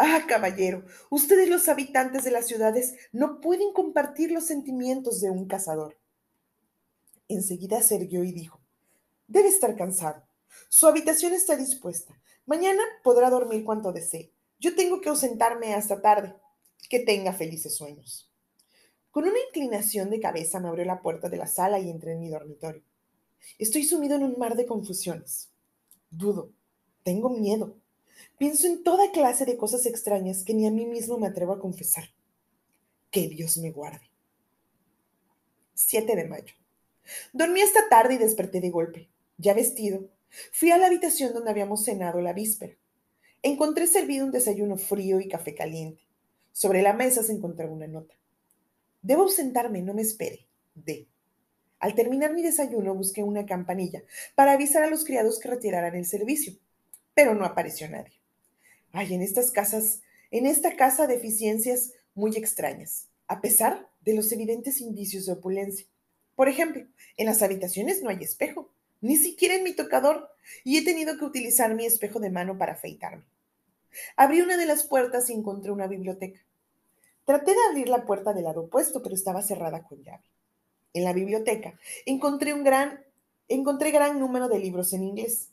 Ah, 0.02 0.24
caballero, 0.30 0.86
ustedes 1.10 1.50
los 1.50 1.68
habitantes 1.68 2.24
de 2.24 2.32
las 2.32 2.48
ciudades 2.48 2.96
no 3.12 3.42
pueden 3.42 3.74
compartir 3.74 4.32
los 4.32 4.46
sentimientos 4.46 5.20
de 5.20 5.30
un 5.30 5.46
cazador. 5.46 6.00
Enseguida 7.28 7.82
se 7.82 7.96
y 7.96 8.32
dijo, 8.32 8.62
debe 9.28 9.50
estar 9.50 9.76
cansado. 9.76 10.24
Su 10.70 10.88
habitación 10.88 11.34
está 11.34 11.58
dispuesta. 11.58 12.18
Mañana 12.46 12.82
podrá 13.04 13.30
dormir 13.30 13.66
cuanto 13.66 13.92
desee. 13.92 14.32
Yo 14.58 14.74
tengo 14.74 15.02
que 15.02 15.10
ausentarme 15.10 15.74
hasta 15.74 16.02
tarde. 16.02 16.34
Que 16.90 17.02
tenga 17.02 17.34
felices 17.34 17.76
sueños. 17.76 18.32
Con 19.12 19.26
una 19.26 19.38
inclinación 19.50 20.10
de 20.10 20.22
cabeza 20.22 20.62
me 20.62 20.70
abrió 20.70 20.86
la 20.86 21.02
puerta 21.02 21.28
de 21.28 21.36
la 21.36 21.48
sala 21.48 21.78
y 21.78 21.90
entré 21.90 22.14
en 22.14 22.22
mi 22.22 22.30
dormitorio. 22.30 22.84
Estoy 23.58 23.84
sumido 23.84 24.16
en 24.16 24.24
un 24.24 24.40
mar 24.40 24.56
de 24.56 24.66
confusiones. 24.66 25.52
Dudo, 26.10 26.54
tengo 27.04 27.30
miedo. 27.30 27.76
Pienso 28.40 28.68
en 28.68 28.86
toda 28.86 29.12
clase 29.12 29.46
de 29.46 29.58
cosas 29.58 29.86
extrañas 29.86 30.46
que 30.46 30.54
ni 30.54 30.66
a 30.66 30.72
mí 30.72 30.86
mismo 30.86 31.18
me 31.18 31.28
atrevo 31.28 31.52
a 31.52 31.60
confesar. 31.60 32.06
Que 33.12 33.28
Dios 33.28 33.58
me 33.58 33.72
guarde. 33.72 34.10
7 35.74 36.16
de 36.16 36.24
mayo. 36.24 36.54
Dormí 37.34 37.60
esta 37.60 37.90
tarde 37.90 38.14
y 38.14 38.18
desperté 38.18 38.62
de 38.62 38.70
golpe. 38.70 39.10
Ya 39.38 39.54
vestido, 39.54 40.10
fui 40.54 40.72
a 40.72 40.78
la 40.78 40.88
habitación 40.88 41.34
donde 41.34 41.52
habíamos 41.52 41.84
cenado 41.84 42.22
la 42.22 42.32
víspera. 42.32 42.78
Encontré 43.42 43.88
servido 43.88 44.26
un 44.26 44.32
desayuno 44.32 44.78
frío 44.78 45.20
y 45.20 45.28
café 45.28 45.54
caliente. 45.54 46.08
Sobre 46.54 46.82
la 46.82 46.94
mesa 46.94 47.24
se 47.24 47.34
encontraba 47.34 47.74
una 47.74 47.88
nota. 47.88 48.16
Debo 49.02 49.24
ausentarme, 49.24 49.82
no 49.82 49.94
me 49.94 50.02
espere. 50.02 50.48
D. 50.76 51.10
Al 51.80 51.94
terminar 51.94 52.34
mi 52.34 52.42
desayuno 52.42 52.96
busqué 52.96 53.22
una 53.22 53.46
campanilla 53.46 54.02
para 54.34 54.54
avisar 54.54 54.84
a 54.84 54.90
los 54.90 55.04
criados 55.04 55.40
que 55.40 55.50
retiraran 55.50 55.96
el 55.96 56.06
servicio, 56.06 56.54
pero 57.14 57.36
no 57.36 57.44
apareció 57.44 57.90
nadie. 57.90 58.19
Ay, 58.92 59.14
en 59.14 59.22
estas 59.22 59.52
casas, 59.52 60.02
en 60.32 60.46
esta 60.46 60.76
casa 60.76 61.08
deficiencias 61.08 61.94
muy 62.16 62.36
extrañas, 62.36 63.08
a 63.28 63.42
pesar 63.42 63.90
de 64.02 64.14
los 64.16 64.32
evidentes 64.32 64.82
indicios 64.82 65.26
de 65.26 65.34
opulencia. 65.34 65.86
Por 66.36 66.50
ejemplo, 66.50 66.86
en 67.18 67.26
las 67.26 67.42
habitaciones 67.42 68.02
no 68.02 68.10
hay 68.10 68.24
espejo, 68.24 68.72
ni 69.02 69.18
siquiera 69.18 69.56
en 69.56 69.64
mi 69.64 69.74
tocador, 69.74 70.30
y 70.64 70.78
he 70.78 70.86
tenido 70.86 71.18
que 71.18 71.26
utilizar 71.26 71.76
mi 71.76 71.86
espejo 71.86 72.20
de 72.20 72.30
mano 72.30 72.58
para 72.58 72.74
afeitarme. 72.74 73.24
Abrí 74.16 74.42
una 74.42 74.58
de 74.58 74.66
las 74.66 74.84
puertas 74.84 75.30
y 75.30 75.34
encontré 75.34 75.72
una 75.72 75.88
biblioteca. 75.88 76.40
Traté 77.26 77.52
de 77.52 77.66
abrir 77.70 77.90
la 77.90 78.06
puerta 78.06 78.34
del 78.34 78.46
lado 78.46 78.62
opuesto, 78.62 79.04
pero 79.04 79.16
estaba 79.16 79.42
cerrada 79.42 79.84
con 79.84 80.04
llave. 80.04 80.24
En 80.94 81.04
la 81.04 81.14
biblioteca 81.14 81.80
encontré 82.06 82.54
un 82.54 82.64
gran, 82.64 83.04
encontré 83.48 83.92
gran 83.92 84.20
número 84.20 84.48
de 84.48 84.60
libros 84.60 84.94
en 84.94 85.04
inglés. 85.04 85.50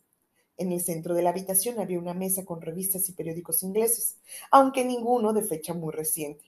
En 0.58 0.72
el 0.72 0.80
centro 0.80 1.14
de 1.14 1.22
la 1.22 1.30
habitación 1.30 1.78
había 1.78 1.98
una 1.98 2.14
mesa 2.14 2.44
con 2.44 2.62
revistas 2.62 3.08
y 3.08 3.12
periódicos 3.12 3.62
ingleses, 3.62 4.16
aunque 4.50 4.84
ninguno 4.84 5.32
de 5.32 5.42
fecha 5.42 5.74
muy 5.74 5.92
reciente. 5.92 6.44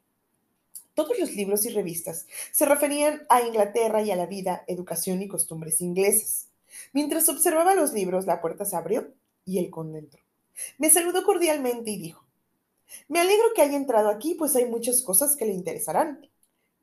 Todos 0.95 1.19
los 1.19 1.33
libros 1.33 1.65
y 1.67 1.69
revistas 1.69 2.27
se 2.50 2.67
referían 2.67 3.23
a 3.29 3.43
Inglaterra 3.43 4.03
y 4.03 4.11
a 4.11 4.17
la 4.17 4.27
vida, 4.27 4.65
educación 4.67 5.23
y 5.23 5.29
costumbres 5.29 5.81
inglesas. 5.81 6.49
Mientras 6.93 7.29
observaba 7.29 7.75
los 7.75 7.93
libros, 7.93 8.27
la 8.27 8.41
puerta 8.41 8.65
se 8.65 8.77
abrió 8.77 9.12
y 9.45 9.59
el 9.59 9.71
conde 9.71 10.00
entró. 10.00 10.23
Me 10.79 10.91
saludó 10.91 11.23
cordialmente 11.23 11.91
y 11.91 11.99
dijo, 11.99 12.25
me 13.09 13.21
alegro 13.21 13.45
que 13.55 13.62
haya 13.62 13.77
entrado 13.77 14.09
aquí, 14.09 14.35
pues 14.35 14.57
hay 14.57 14.65
muchas 14.65 15.03
cosas 15.03 15.37
que 15.37 15.47
le 15.47 15.53
interesarán. 15.53 16.29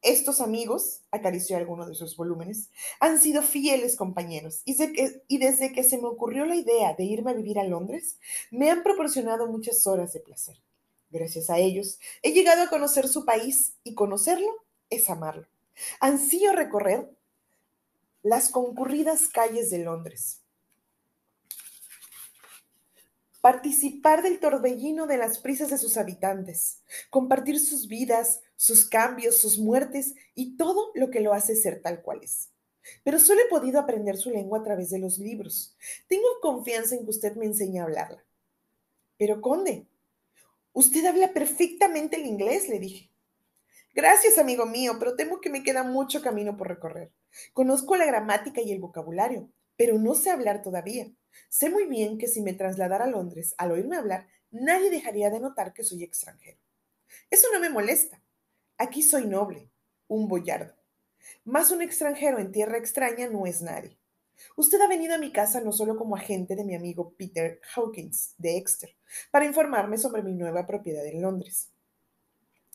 Estos 0.05 0.39
amigos, 0.39 1.01
acarició 1.09 1.57
alguno 1.57 1.87
de 1.87 1.95
sus 1.95 2.15
volúmenes, 2.15 2.69
han 2.99 3.19
sido 3.19 3.41
fieles 3.41 3.95
compañeros 3.95 4.61
y, 4.63 4.77
y, 5.27 5.37
desde 5.39 5.73
que 5.73 5.83
se 5.83 5.97
me 5.97 6.05
ocurrió 6.05 6.45
la 6.45 6.55
idea 6.55 6.93
de 6.93 7.05
irme 7.05 7.31
a 7.31 7.33
vivir 7.33 7.57
a 7.57 7.63
Londres, 7.63 8.19
me 8.51 8.69
han 8.69 8.83
proporcionado 8.83 9.47
muchas 9.47 9.87
horas 9.87 10.13
de 10.13 10.19
placer. 10.19 10.61
Gracias 11.09 11.49
a 11.49 11.57
ellos, 11.57 11.99
he 12.21 12.33
llegado 12.33 12.61
a 12.61 12.69
conocer 12.69 13.07
su 13.07 13.25
país 13.25 13.73
y 13.83 13.95
conocerlo 13.95 14.47
es 14.91 15.09
amarlo. 15.09 15.47
Ansío 15.99 16.51
recorrer 16.51 17.09
las 18.21 18.51
concurridas 18.51 19.27
calles 19.29 19.71
de 19.71 19.79
Londres. 19.79 20.43
Participar 23.41 24.21
del 24.21 24.39
torbellino 24.39 25.07
de 25.07 25.17
las 25.17 25.39
prisas 25.39 25.71
de 25.71 25.79
sus 25.79 25.97
habitantes, 25.97 26.83
compartir 27.09 27.59
sus 27.59 27.87
vidas, 27.87 28.41
sus 28.55 28.89
cambios, 28.89 29.37
sus 29.37 29.57
muertes 29.57 30.15
y 30.33 30.57
todo 30.57 30.91
lo 30.95 31.09
que 31.09 31.19
lo 31.19 31.33
hace 31.33 31.55
ser 31.55 31.81
tal 31.81 32.01
cual 32.01 32.21
es. 32.23 32.49
Pero 33.03 33.19
solo 33.19 33.41
he 33.41 33.49
podido 33.49 33.79
aprender 33.79 34.17
su 34.17 34.29
lengua 34.29 34.59
a 34.59 34.63
través 34.63 34.89
de 34.89 34.99
los 34.99 35.17
libros. 35.17 35.75
Tengo 36.07 36.27
confianza 36.41 36.95
en 36.95 37.03
que 37.03 37.09
usted 37.09 37.35
me 37.35 37.45
enseñe 37.45 37.79
a 37.79 37.83
hablarla. 37.83 38.23
Pero, 39.17 39.41
conde, 39.41 39.87
usted 40.73 41.05
habla 41.05 41.33
perfectamente 41.33 42.17
el 42.17 42.25
inglés, 42.25 42.69
le 42.69 42.79
dije. 42.79 43.11
Gracias, 43.93 44.37
amigo 44.37 44.65
mío, 44.65 44.97
pero 44.99 45.15
temo 45.15 45.39
que 45.39 45.49
me 45.49 45.63
queda 45.63 45.83
mucho 45.83 46.21
camino 46.21 46.57
por 46.57 46.67
recorrer. 46.67 47.13
Conozco 47.53 47.95
la 47.95 48.05
gramática 48.05 48.61
y 48.61 48.71
el 48.71 48.79
vocabulario, 48.79 49.49
pero 49.77 49.97
no 49.97 50.15
sé 50.15 50.31
hablar 50.31 50.61
todavía. 50.61 51.07
Sé 51.49 51.69
muy 51.69 51.85
bien 51.85 52.17
que 52.17 52.27
si 52.27 52.41
me 52.41 52.53
trasladara 52.53 53.05
a 53.05 53.09
Londres 53.09 53.55
al 53.57 53.71
oírme 53.71 53.95
hablar, 53.95 54.27
nadie 54.51 54.89
dejaría 54.89 55.29
de 55.29 55.39
notar 55.39 55.73
que 55.73 55.83
soy 55.83 56.03
extranjero. 56.03 56.59
Eso 57.29 57.47
no 57.53 57.59
me 57.59 57.69
molesta. 57.69 58.21
Aquí 58.77 59.03
soy 59.03 59.25
noble, 59.25 59.69
un 60.09 60.27
boyardo. 60.27 60.73
Más 61.45 61.71
un 61.71 61.81
extranjero 61.81 62.39
en 62.39 62.51
tierra 62.51 62.77
extraña 62.77 63.29
no 63.29 63.45
es 63.45 63.61
nadie. 63.61 63.97
Usted 64.57 64.81
ha 64.81 64.87
venido 64.87 65.15
a 65.15 65.17
mi 65.17 65.31
casa 65.31 65.61
no 65.61 65.71
solo 65.71 65.95
como 65.95 66.17
agente 66.17 66.57
de 66.57 66.65
mi 66.65 66.75
amigo 66.75 67.13
Peter 67.17 67.61
Hawkins 67.73 68.33
de 68.37 68.57
Exeter, 68.57 68.93
para 69.31 69.45
informarme 69.45 69.97
sobre 69.97 70.23
mi 70.23 70.33
nueva 70.33 70.67
propiedad 70.67 71.05
en 71.05 71.21
Londres. 71.21 71.69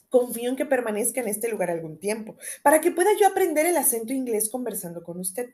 Confío 0.08 0.48
en 0.48 0.56
que 0.56 0.64
permanezca 0.64 1.20
en 1.20 1.28
este 1.28 1.48
lugar 1.48 1.70
algún 1.70 1.98
tiempo, 1.98 2.36
para 2.62 2.80
que 2.80 2.92
pueda 2.92 3.10
yo 3.20 3.28
aprender 3.28 3.66
el 3.66 3.76
acento 3.76 4.14
inglés 4.14 4.48
conversando 4.48 5.04
con 5.04 5.20
usted. 5.20 5.50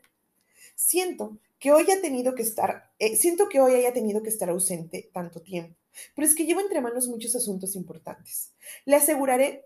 Siento 0.76 1.38
que 1.58 1.72
hoy 1.72 1.90
ha 1.90 2.00
tenido 2.00 2.36
que 2.36 2.42
estar, 2.42 2.92
eh, 3.00 3.16
siento 3.16 3.48
que 3.48 3.60
hoy 3.60 3.74
haya 3.74 3.92
tenido 3.92 4.22
que 4.22 4.28
estar 4.28 4.48
ausente 4.48 5.10
tanto 5.12 5.42
tiempo, 5.42 5.74
pero 6.14 6.26
es 6.26 6.36
que 6.36 6.46
llevo 6.46 6.60
entre 6.60 6.80
manos 6.80 7.08
muchos 7.08 7.34
asuntos 7.34 7.74
importantes. 7.74 8.52
Le 8.84 8.94
aseguraré 8.94 9.64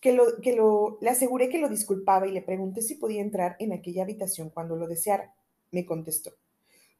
que 0.00 0.12
lo, 0.12 0.40
que 0.40 0.54
lo, 0.54 0.98
le 1.00 1.10
aseguré 1.10 1.48
que 1.48 1.58
lo 1.58 1.68
disculpaba 1.68 2.26
y 2.26 2.32
le 2.32 2.42
pregunté 2.42 2.82
si 2.82 2.94
podía 2.94 3.22
entrar 3.22 3.56
en 3.58 3.72
aquella 3.72 4.02
habitación 4.02 4.50
cuando 4.50 4.76
lo 4.76 4.86
deseara. 4.86 5.34
Me 5.70 5.84
contestó. 5.84 6.32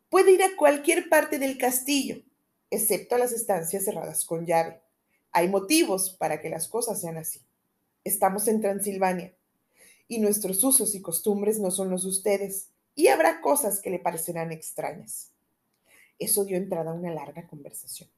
Puede 0.08 0.32
ir 0.32 0.42
a 0.42 0.56
cualquier 0.56 1.08
parte 1.08 1.38
del 1.38 1.58
castillo, 1.58 2.22
excepto 2.70 3.14
a 3.14 3.18
las 3.18 3.32
estancias 3.32 3.84
cerradas 3.84 4.24
con 4.24 4.46
llave. 4.46 4.80
Hay 5.32 5.48
motivos 5.48 6.10
para 6.18 6.40
que 6.40 6.48
las 6.48 6.68
cosas 6.68 7.00
sean 7.00 7.16
así. 7.16 7.40
Estamos 8.04 8.48
en 8.48 8.60
Transilvania 8.60 9.36
y 10.08 10.18
nuestros 10.18 10.62
usos 10.62 10.94
y 10.94 11.02
costumbres 11.02 11.58
no 11.58 11.70
son 11.70 11.90
los 11.90 12.04
de 12.04 12.10
ustedes 12.10 12.70
y 12.94 13.08
habrá 13.08 13.40
cosas 13.40 13.80
que 13.80 13.90
le 13.90 13.98
parecerán 13.98 14.52
extrañas. 14.52 15.32
Eso 16.18 16.44
dio 16.44 16.56
entrada 16.56 16.92
a 16.92 16.94
una 16.94 17.12
larga 17.12 17.46
conversación. 17.46 18.08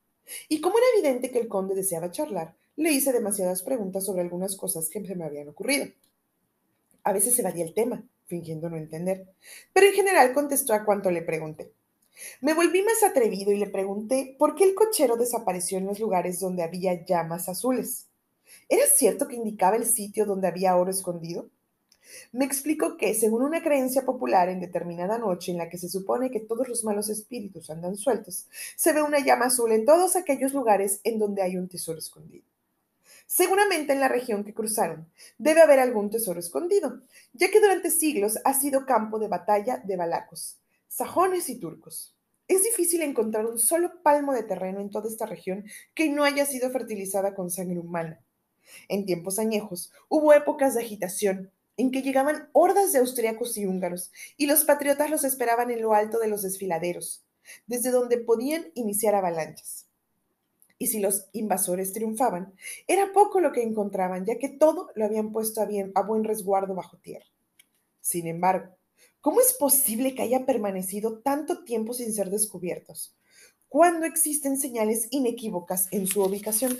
Y 0.49 0.61
como 0.61 0.79
era 0.79 0.87
evidente 0.95 1.31
que 1.31 1.39
el 1.39 1.49
conde 1.49 1.75
deseaba 1.75 2.11
charlar, 2.11 2.55
le 2.79 2.93
hice 2.93 3.13
demasiadas 3.13 3.65
preguntas 3.65 4.07
sobre 4.07 4.23
algunas 4.23 4.57
cosas 4.57 4.89
que 4.89 5.05
se 5.05 5.17
me 5.17 5.25
habían 5.25 5.49
ocurrido. 5.49 5.87
A 7.03 7.13
veces 7.13 7.37
evadía 7.39 7.65
el 7.65 7.75
tema, 7.75 8.05
fingiendo 8.27 8.71
no 8.71 8.77
entender, 8.77 9.27
pero 9.73 9.89
en 9.89 9.95
general 9.95 10.33
contestó 10.33 10.75
a 10.75 10.85
cuanto 10.85 11.11
le 11.11 11.23
pregunté. 11.23 11.73
Me 12.41 12.55
volví 12.55 12.83
más 12.83 13.03
atrevido 13.03 13.51
y 13.51 13.59
le 13.59 13.67
pregunté 13.67 14.37
por 14.39 14.55
qué 14.55 14.63
el 14.63 14.77
cochero 14.77 15.17
desapareció 15.17 15.79
en 15.79 15.87
los 15.87 15.99
lugares 15.99 16.39
donde 16.39 16.63
había 16.63 17.05
llamas 17.05 17.49
azules. 17.49 18.07
¿Era 18.69 18.87
cierto 18.87 19.27
que 19.27 19.35
indicaba 19.35 19.75
el 19.75 19.85
sitio 19.85 20.25
donde 20.25 20.47
había 20.47 20.77
oro 20.77 20.93
escondido? 20.93 21.51
Me 22.31 22.45
explicó 22.45 22.97
que, 22.97 23.13
según 23.15 23.43
una 23.43 23.61
creencia 23.61 24.03
popular, 24.03 24.49
en 24.49 24.61
determinada 24.61 25.19
noche 25.19 25.51
en 25.51 25.59
la 25.59 25.69
que 25.69 25.79
se 25.79 25.89
supone 25.89 26.31
que 26.31 26.41
todos 26.41 26.69
los 26.69 26.85
malos 26.85 27.09
espíritus 27.09 27.71
andan 27.71 27.97
sueltos, 27.97 28.47
se 28.77 28.93
ve 28.93 29.03
una 29.03 29.19
llama 29.19 29.47
azul 29.47 29.73
en 29.73 29.85
todos 29.85 30.15
aquellos 30.15 30.55
lugares 30.55 31.01
en 31.03 31.19
donde 31.19 31.43
hay 31.43 31.57
un 31.57 31.69
tesoro 31.69 31.99
escondido. 31.99 32.45
Seguramente 33.31 33.93
en 33.93 34.01
la 34.01 34.09
región 34.09 34.43
que 34.43 34.55
cruzaron 34.55 35.07
debe 35.37 35.61
haber 35.61 35.81
algún 35.81 36.09
tesoro 36.09 36.41
escondido, 36.41 37.03
ya 37.35 37.51
que 37.51 37.61
durante 37.61 37.91
siglos 37.91 38.39
ha 38.47 38.55
sido 38.55 38.87
campo 38.87 39.19
de 39.19 39.29
batalla 39.29 39.83
de 39.85 39.99
balacos, 39.99 40.57
sajones 40.89 41.51
y 41.51 41.61
turcos. 41.61 42.17
Es 42.49 42.65
difícil 42.65 43.03
encontrar 43.03 43.45
un 43.45 43.59
solo 43.59 44.03
palmo 44.03 44.33
de 44.33 44.45
terreno 44.45 44.81
en 44.81 44.89
toda 44.89 45.11
esta 45.11 45.27
región 45.27 45.67
que 45.95 46.09
no 46.09 46.25
haya 46.25 46.47
sido 46.47 46.71
fertilizada 46.71 47.35
con 47.35 47.51
sangre 47.51 47.79
humana. 47.79 48.19
En 48.89 49.05
tiempos 49.05 49.39
añejos 49.39 49.93
hubo 50.09 50.33
épocas 50.33 50.75
de 50.75 50.81
agitación 50.81 51.53
en 51.77 51.91
que 51.91 52.01
llegaban 52.01 52.49
hordas 52.55 52.95
de 52.95 53.01
austriacos 53.01 53.59
y 53.59 53.67
húngaros, 53.67 54.11
y 54.39 54.47
los 54.47 54.65
patriotas 54.65 55.11
los 55.11 55.25
esperaban 55.25 55.71
en 55.71 55.83
lo 55.83 55.93
alto 55.93 56.19
de 56.19 56.29
los 56.29 56.41
desfiladeros, 56.41 57.27
desde 57.67 57.91
donde 57.91 58.17
podían 58.17 58.69
iniciar 58.75 59.15
avalanchas. 59.15 59.88
Y 60.79 60.87
si 60.87 61.01
los 61.01 61.29
invasores 61.33 61.93
triunfaban, 61.93 62.55
era 62.87 63.13
poco 63.13 63.41
lo 63.41 63.53
que 63.53 63.63
encontraban, 63.63 64.25
ya 64.25 64.39
que 64.39 64.49
todo 64.49 64.91
lo 64.95 65.05
habían 65.05 65.33
puesto 65.33 65.61
a, 65.61 66.03
buen 66.03 66.25
resguardo 66.25 66.75
bajo 66.75 66.99
tierra. 66.99 67.27
Sin 68.01 68.27
embargo, 68.29 68.79
¿Cómo 69.21 69.41
es 69.41 69.53
posible 69.53 70.15
que 70.15 70.23
haya 70.23 70.47
permanecido 70.47 71.19
tanto 71.19 71.65
tiempo 71.65 71.93
sin 71.93 72.13
ser 72.13 72.31
descubiertos? 72.31 73.17
Cuando 73.69 74.07
existen 74.07 74.59
señales 74.59 75.09
inequívocas 75.11 75.89
en 75.91 76.07
su 76.07 76.23
ubicación. 76.23 76.79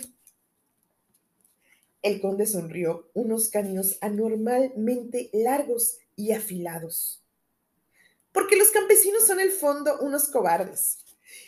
El 2.01 2.21
conde 2.21 2.47
sonrió 2.47 3.11
unos 3.13 3.49
caninos 3.49 3.97
anormalmente 3.99 5.29
largos 5.33 5.97
y 6.15 6.31
afilados. 6.31 7.21
Porque 8.31 8.55
los 8.55 8.71
campesinos 8.71 9.27
son 9.27 9.41
el 9.41 9.51
fondo 9.51 9.99
unos 9.99 10.29
cobardes. 10.29 10.99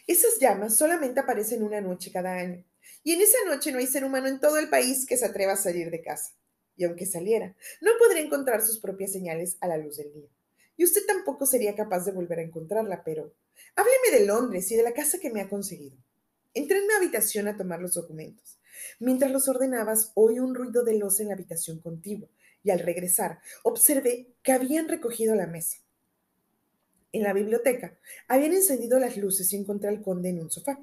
Esas 0.07 0.39
llamas 0.39 0.75
solamente 0.75 1.19
aparecen 1.19 1.63
una 1.63 1.81
noche 1.81 2.11
cada 2.11 2.35
año. 2.35 2.63
Y 3.03 3.13
en 3.13 3.21
esa 3.21 3.37
noche 3.47 3.71
no 3.71 3.79
hay 3.79 3.87
ser 3.87 4.03
humano 4.03 4.27
en 4.27 4.39
todo 4.39 4.57
el 4.57 4.69
país 4.69 5.05
que 5.05 5.17
se 5.17 5.25
atreva 5.25 5.53
a 5.53 5.57
salir 5.57 5.91
de 5.91 6.01
casa. 6.01 6.31
Y 6.75 6.83
aunque 6.83 7.05
saliera, 7.05 7.55
no 7.81 7.91
podría 7.99 8.23
encontrar 8.23 8.61
sus 8.61 8.79
propias 8.79 9.11
señales 9.11 9.57
a 9.61 9.67
la 9.67 9.77
luz 9.77 9.97
del 9.97 10.13
día 10.13 10.29
y 10.81 10.83
usted 10.83 11.05
tampoco 11.05 11.45
sería 11.45 11.75
capaz 11.75 12.05
de 12.05 12.11
volver 12.11 12.39
a 12.39 12.41
encontrarla, 12.41 13.03
pero 13.03 13.35
hábleme 13.75 14.19
de 14.19 14.25
Londres 14.25 14.71
y 14.71 14.75
de 14.75 14.81
la 14.81 14.93
casa 14.93 15.19
que 15.19 15.29
me 15.29 15.39
ha 15.39 15.47
conseguido. 15.47 15.95
Entré 16.55 16.79
en 16.79 16.87
mi 16.87 16.93
habitación 16.93 17.47
a 17.47 17.55
tomar 17.55 17.79
los 17.79 17.93
documentos. 17.93 18.59
Mientras 18.99 19.31
los 19.31 19.47
ordenabas, 19.47 20.11
oí 20.15 20.39
un 20.39 20.55
ruido 20.55 20.83
de 20.83 20.97
loza 20.97 21.21
en 21.21 21.27
la 21.27 21.35
habitación 21.35 21.79
contigua 21.81 22.29
y 22.63 22.71
al 22.71 22.79
regresar 22.79 23.41
observé 23.61 24.33
que 24.41 24.53
habían 24.53 24.87
recogido 24.87 25.35
la 25.35 25.45
mesa. 25.45 25.77
En 27.13 27.23
la 27.23 27.33
biblioteca 27.33 27.97
habían 28.27 28.53
encendido 28.53 28.97
las 28.99 29.17
luces 29.17 29.51
y 29.51 29.57
encontré 29.57 29.89
al 29.89 30.01
conde 30.01 30.29
en 30.29 30.39
un 30.39 30.49
sofá. 30.49 30.79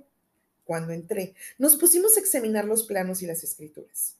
Cuando 0.64 0.92
entré, 0.92 1.34
nos 1.56 1.76
pusimos 1.76 2.16
a 2.16 2.20
examinar 2.20 2.66
los 2.66 2.84
planos 2.84 3.22
y 3.22 3.26
las 3.26 3.42
escrituras. 3.42 4.16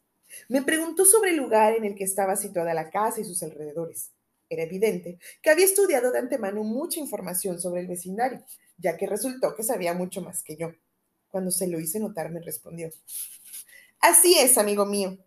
Me 0.49 0.63
preguntó 0.63 1.05
sobre 1.05 1.31
el 1.31 1.37
lugar 1.37 1.75
en 1.75 1.85
el 1.85 1.95
que 1.95 2.05
estaba 2.05 2.37
situada 2.37 2.73
la 2.73 2.91
casa 2.91 3.21
y 3.21 3.25
sus 3.25 3.43
alrededores. 3.43 4.11
Era 4.49 4.63
evidente 4.63 5.19
que 5.43 5.51
había 5.51 5.67
estudiado 5.67 6.11
de 6.11 6.21
antemano 6.21 6.65
mucha 6.65 7.01
información 7.01 7.61
sobre 7.61 7.83
el 7.83 7.87
vecindario, 7.87 8.43
ya 8.79 8.97
que 8.97 9.07
resultó 9.07 9.55
que 9.55 9.63
sabía 9.63 9.93
mucho 9.93 10.23
más 10.23 10.43
que 10.43 10.57
yo. 10.57 10.73
Cuando 11.29 11.51
se 11.51 11.69
lo 11.69 11.79
hice 11.79 12.01
notar, 12.01 12.31
me 12.31 12.41
respondió. 12.41 12.91
Así 14.01 14.39
es, 14.39 14.57
amigo 14.57 14.87
mío. 14.87 15.19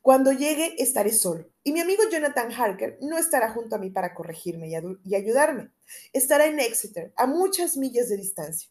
Cuando 0.00 0.32
llegue 0.32 0.74
estaré 0.82 1.12
solo, 1.12 1.48
y 1.64 1.72
mi 1.72 1.80
amigo 1.80 2.02
Jonathan 2.10 2.52
Harker 2.52 2.98
no 3.00 3.18
estará 3.18 3.52
junto 3.52 3.76
a 3.76 3.78
mí 3.78 3.90
para 3.90 4.14
corregirme 4.14 4.68
y, 4.68 5.14
ayudarme. 5.14 5.70
Estará 6.12 6.46
en 6.46 6.60
Exeter, 6.60 7.12
a 7.16 7.26
muchas 7.26 7.76
millas 7.76 8.08
de 8.08 8.16
distancia. 8.16 8.68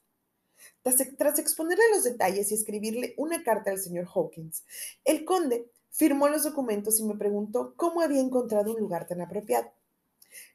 Tras, 0.83 1.39
exponerle 1.39 1.83
los 1.93 2.03
detalles 2.03 2.51
y 2.51 2.55
escribirle 2.55 3.13
una 3.17 3.43
carta 3.43 3.71
al 3.71 3.79
señor 3.79 4.07
Hawkins, 4.13 4.63
el 5.05 5.25
conde 5.25 5.69
firmó 5.89 6.27
los 6.27 6.43
documentos 6.43 6.99
y 6.99 7.03
me 7.03 7.15
preguntó 7.15 7.73
cómo 7.75 8.01
había 8.01 8.19
encontrado 8.19 8.73
un 8.73 8.79
lugar 8.79 9.07
tan 9.07 9.21
apropiado. 9.21 9.71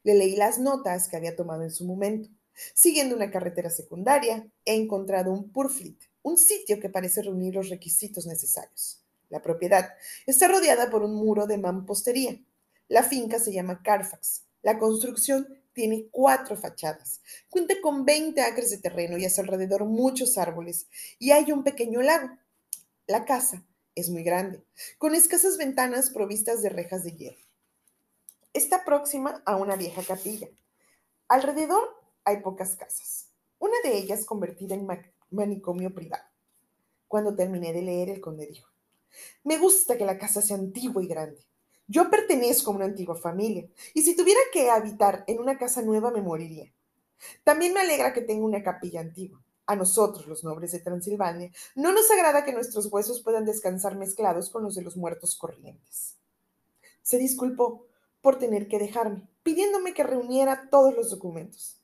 Le 0.03 0.15
leí 0.15 0.35
las 0.35 0.59
notas 0.59 1.07
que 1.07 1.17
había 1.17 1.35
tomado 1.35 1.63
en 1.63 1.71
su 1.71 1.85
momento. 1.85 2.29
Siguiendo 2.73 3.15
una 3.15 3.29
carretera 3.29 3.69
secundaria, 3.69 4.47
he 4.65 4.75
encontrado 4.75 5.31
un 5.31 5.51
Purfleet, 5.51 5.97
un 6.23 6.37
sitio 6.37 6.79
que 6.79 6.89
parece 6.89 7.21
reunir 7.21 7.53
los 7.53 7.69
requisitos 7.69 8.25
necesarios. 8.25 9.06
La 9.29 9.41
propiedad 9.41 9.93
está 10.25 10.47
rodeada 10.47 10.89
por 10.89 11.03
un 11.03 11.15
muro 11.15 11.47
de 11.47 11.57
mampostería. 11.57 12.39
La 12.87 13.03
finca 13.03 13.39
se 13.39 13.51
llama 13.51 13.81
Carfax. 13.83 14.45
La 14.61 14.79
construcción 14.79 15.47
tiene 15.73 16.07
cuatro 16.09 16.55
fachadas. 16.55 17.21
Cuenta 17.49 17.75
con 17.81 18.05
20 18.05 18.41
acres 18.41 18.71
de 18.71 18.77
terreno 18.77 19.17
y 19.17 19.25
a 19.25 19.29
su 19.29 19.41
alrededor 19.41 19.85
muchos 19.85 20.37
árboles. 20.37 20.87
Y 21.19 21.31
hay 21.31 21.51
un 21.51 21.63
pequeño 21.63 22.01
lago. 22.01 22.29
La 23.05 23.25
casa 23.25 23.63
es 23.97 24.09
muy 24.09 24.23
grande, 24.23 24.63
con 24.99 25.15
escasas 25.15 25.57
ventanas 25.57 26.11
provistas 26.11 26.61
de 26.61 26.69
rejas 26.69 27.03
de 27.03 27.13
hierro. 27.13 27.41
está 28.53 28.85
próxima 28.85 29.41
a 29.45 29.55
una 29.55 29.75
vieja 29.75 30.03
capilla. 30.03 30.47
Alrededor 31.27 31.83
hay 32.23 32.41
pocas 32.41 32.75
casas, 32.75 33.29
una 33.59 33.75
de 33.83 33.97
ellas 33.97 34.25
convertida 34.25 34.75
en 34.75 34.87
manicomio 35.31 35.93
privado. 35.93 36.23
Cuando 37.07 37.35
terminé 37.35 37.73
de 37.73 37.81
leer, 37.81 38.09
el 38.09 38.21
conde 38.21 38.45
dijo, 38.45 38.69
me 39.43 39.57
gusta 39.57 39.97
que 39.97 40.05
la 40.05 40.17
casa 40.17 40.41
sea 40.41 40.57
antigua 40.57 41.03
y 41.03 41.07
grande. 41.07 41.45
Yo 41.87 42.09
pertenezco 42.09 42.71
a 42.71 42.75
una 42.75 42.85
antigua 42.85 43.15
familia, 43.15 43.67
y 43.93 44.01
si 44.01 44.15
tuviera 44.15 44.41
que 44.51 44.69
habitar 44.69 45.23
en 45.27 45.39
una 45.39 45.57
casa 45.57 45.81
nueva 45.81 46.11
me 46.11 46.21
moriría. 46.21 46.71
También 47.43 47.73
me 47.73 47.79
alegra 47.79 48.13
que 48.13 48.21
tenga 48.21 48.45
una 48.45 48.61
capilla 48.61 49.01
antigua. 49.01 49.41
A 49.65 49.75
nosotros, 49.75 50.27
los 50.27 50.43
nobles 50.43 50.71
de 50.71 50.79
Transilvania, 50.79 51.51
no 51.75 51.91
nos 51.91 52.09
agrada 52.11 52.45
que 52.45 52.53
nuestros 52.53 52.85
huesos 52.87 53.21
puedan 53.21 53.45
descansar 53.45 53.95
mezclados 53.97 54.49
con 54.49 54.63
los 54.63 54.75
de 54.75 54.81
los 54.81 54.95
muertos 54.95 55.35
corrientes. 55.35 56.15
Se 57.01 57.17
disculpó 57.17 57.85
por 58.21 58.37
tener 58.39 58.67
que 58.67 58.79
dejarme, 58.79 59.27
pidiéndome 59.43 59.93
que 59.93 60.03
reuniera 60.03 60.69
todos 60.69 60.95
los 60.95 61.09
documentos. 61.09 61.81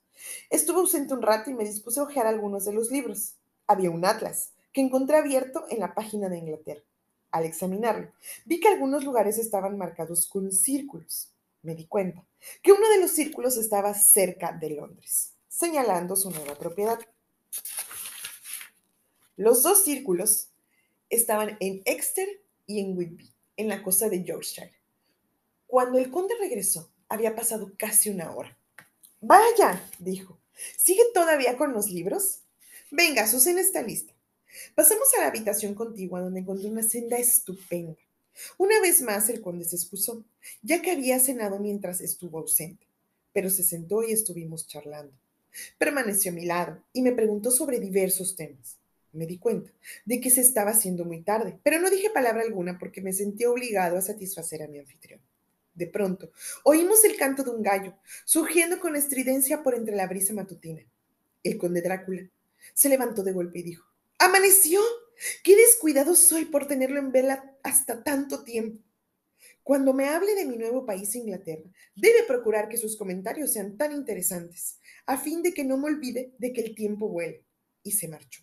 Estuve 0.50 0.78
ausente 0.78 1.14
un 1.14 1.22
rato 1.22 1.50
y 1.50 1.54
me 1.54 1.64
dispuse 1.64 2.00
a 2.00 2.04
hojear 2.04 2.26
algunos 2.26 2.64
de 2.64 2.72
los 2.72 2.90
libros. 2.90 3.36
Había 3.66 3.90
un 3.90 4.04
atlas, 4.04 4.52
que 4.72 4.80
encontré 4.80 5.16
abierto 5.16 5.64
en 5.70 5.80
la 5.80 5.94
página 5.94 6.28
de 6.28 6.38
Inglaterra. 6.38 6.82
Al 7.34 7.46
examinarlo, 7.46 8.12
vi 8.44 8.60
que 8.60 8.68
algunos 8.68 9.02
lugares 9.02 9.38
estaban 9.38 9.76
marcados 9.76 10.28
con 10.28 10.52
círculos. 10.52 11.32
Me 11.62 11.74
di 11.74 11.84
cuenta 11.84 12.24
que 12.62 12.70
uno 12.70 12.88
de 12.90 13.00
los 13.00 13.10
círculos 13.10 13.56
estaba 13.56 13.92
cerca 13.92 14.52
de 14.52 14.70
Londres, 14.70 15.32
señalando 15.48 16.14
su 16.14 16.30
nueva 16.30 16.54
propiedad. 16.54 16.96
Los 19.34 19.64
dos 19.64 19.82
círculos 19.82 20.50
estaban 21.10 21.56
en 21.58 21.82
Exeter 21.86 22.28
y 22.66 22.78
en 22.78 22.96
Whitby, 22.96 23.34
en 23.56 23.66
la 23.68 23.82
costa 23.82 24.08
de 24.08 24.22
Yorkshire. 24.22 24.72
Cuando 25.66 25.98
el 25.98 26.12
conde 26.12 26.36
regresó, 26.38 26.92
había 27.08 27.34
pasado 27.34 27.72
casi 27.76 28.10
una 28.10 28.30
hora. 28.30 28.56
Vaya, 29.20 29.84
dijo, 29.98 30.38
¿sigue 30.76 31.02
todavía 31.12 31.56
con 31.56 31.72
los 31.72 31.90
libros? 31.90 32.42
Venga, 32.92 33.26
su 33.26 33.40
cena 33.40 33.60
está 33.60 33.82
lista. 33.82 34.13
Pasamos 34.74 35.12
a 35.14 35.20
la 35.20 35.28
habitación 35.28 35.74
contigua 35.74 36.20
donde 36.20 36.40
encontré 36.40 36.68
una 36.68 36.82
senda 36.82 37.16
estupenda. 37.16 37.96
Una 38.58 38.80
vez 38.80 39.00
más 39.02 39.28
el 39.28 39.40
conde 39.40 39.64
se 39.64 39.76
excusó, 39.76 40.24
ya 40.62 40.82
que 40.82 40.90
había 40.90 41.20
cenado 41.20 41.58
mientras 41.58 42.00
estuvo 42.00 42.38
ausente, 42.38 42.86
pero 43.32 43.50
se 43.50 43.62
sentó 43.62 44.02
y 44.02 44.12
estuvimos 44.12 44.66
charlando. 44.66 45.12
Permaneció 45.78 46.32
a 46.32 46.34
mi 46.34 46.44
lado 46.44 46.82
y 46.92 47.02
me 47.02 47.12
preguntó 47.12 47.50
sobre 47.50 47.78
diversos 47.78 48.34
temas. 48.34 48.76
Me 49.12 49.26
di 49.26 49.38
cuenta 49.38 49.70
de 50.04 50.20
que 50.20 50.30
se 50.30 50.40
estaba 50.40 50.72
haciendo 50.72 51.04
muy 51.04 51.22
tarde, 51.22 51.58
pero 51.62 51.78
no 51.80 51.88
dije 51.88 52.10
palabra 52.10 52.42
alguna 52.42 52.78
porque 52.78 53.00
me 53.00 53.12
sentí 53.12 53.44
obligado 53.44 53.96
a 53.96 54.02
satisfacer 54.02 54.62
a 54.62 54.68
mi 54.68 54.78
anfitrión. 54.78 55.20
De 55.74 55.86
pronto, 55.86 56.30
oímos 56.64 57.04
el 57.04 57.16
canto 57.16 57.44
de 57.44 57.50
un 57.50 57.62
gallo, 57.62 57.94
surgiendo 58.24 58.80
con 58.80 58.96
estridencia 58.96 59.62
por 59.62 59.74
entre 59.74 59.94
la 59.94 60.08
brisa 60.08 60.32
matutina. 60.32 60.82
El 61.44 61.58
conde 61.58 61.82
Drácula 61.82 62.28
se 62.72 62.88
levantó 62.88 63.22
de 63.22 63.32
golpe 63.32 63.60
y 63.60 63.62
dijo, 63.62 63.93
¡Amaneció! 64.18 64.80
¡Qué 65.42 65.56
descuidado 65.56 66.14
soy 66.14 66.44
por 66.46 66.66
tenerlo 66.66 66.98
en 66.98 67.12
vela 67.12 67.56
hasta 67.62 68.02
tanto 68.02 68.44
tiempo! 68.44 68.82
Cuando 69.62 69.94
me 69.94 70.08
hable 70.08 70.34
de 70.34 70.44
mi 70.44 70.56
nuevo 70.56 70.84
país, 70.84 71.14
Inglaterra, 71.14 71.70
debe 71.94 72.22
procurar 72.24 72.68
que 72.68 72.76
sus 72.76 72.96
comentarios 72.96 73.52
sean 73.52 73.78
tan 73.78 73.92
interesantes, 73.92 74.78
a 75.06 75.16
fin 75.16 75.42
de 75.42 75.54
que 75.54 75.64
no 75.64 75.78
me 75.78 75.86
olvide 75.86 76.34
de 76.38 76.52
que 76.52 76.60
el 76.60 76.74
tiempo 76.74 77.08
vuele. 77.08 77.44
Y 77.82 77.92
se 77.92 78.08
marchó. 78.08 78.42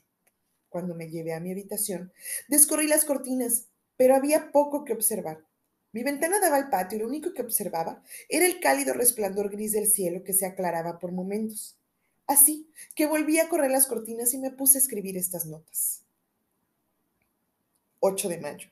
Cuando 0.67 0.95
me 0.95 1.09
llevé 1.09 1.33
a 1.33 1.39
mi 1.39 1.51
habitación, 1.51 2.11
descorrí 2.47 2.87
las 2.87 3.05
cortinas, 3.05 3.67
pero 3.97 4.15
había 4.15 4.51
poco 4.51 4.83
que 4.83 4.93
observar. 4.93 5.45
Mi 5.91 6.03
ventana 6.03 6.39
daba 6.39 6.55
al 6.55 6.69
patio 6.69 6.97
y 6.97 7.01
lo 7.01 7.07
único 7.07 7.33
que 7.33 7.41
observaba 7.41 8.01
era 8.29 8.45
el 8.45 8.59
cálido 8.59 8.93
resplandor 8.93 9.51
gris 9.51 9.73
del 9.73 9.87
cielo 9.87 10.23
que 10.23 10.33
se 10.33 10.45
aclaraba 10.45 10.97
por 10.97 11.11
momentos. 11.11 11.77
Así 12.27 12.69
que 12.95 13.07
volví 13.07 13.39
a 13.39 13.49
correr 13.49 13.71
las 13.71 13.87
cortinas 13.87 14.33
y 14.33 14.37
me 14.37 14.51
puse 14.51 14.77
a 14.77 14.81
escribir 14.81 15.17
estas 15.17 15.45
notas. 15.45 16.03
8 17.99 18.29
de 18.29 18.39
mayo. 18.39 18.69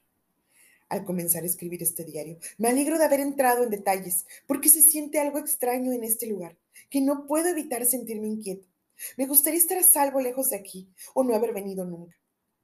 Al 0.89 1.05
comenzar 1.05 1.43
a 1.43 1.45
escribir 1.45 1.83
este 1.83 2.03
diario, 2.03 2.39
me 2.57 2.69
alegro 2.69 2.97
de 2.97 3.05
haber 3.05 3.19
entrado 3.19 3.63
en 3.63 3.69
detalles, 3.69 4.25
porque 4.47 4.69
se 4.69 4.81
siente 4.81 5.19
algo 5.19 5.37
extraño 5.37 5.93
en 5.93 6.03
este 6.03 6.25
lugar, 6.25 6.57
que 6.89 6.99
no 6.99 7.27
puedo 7.27 7.47
evitar 7.49 7.85
sentirme 7.85 8.27
inquieto. 8.27 8.67
Me 9.15 9.27
gustaría 9.27 9.59
estar 9.59 9.77
a 9.77 9.83
salvo 9.83 10.19
lejos 10.19 10.49
de 10.49 10.55
aquí, 10.55 10.89
o 11.13 11.23
no 11.23 11.35
haber 11.35 11.53
venido 11.53 11.85
nunca. 11.85 12.17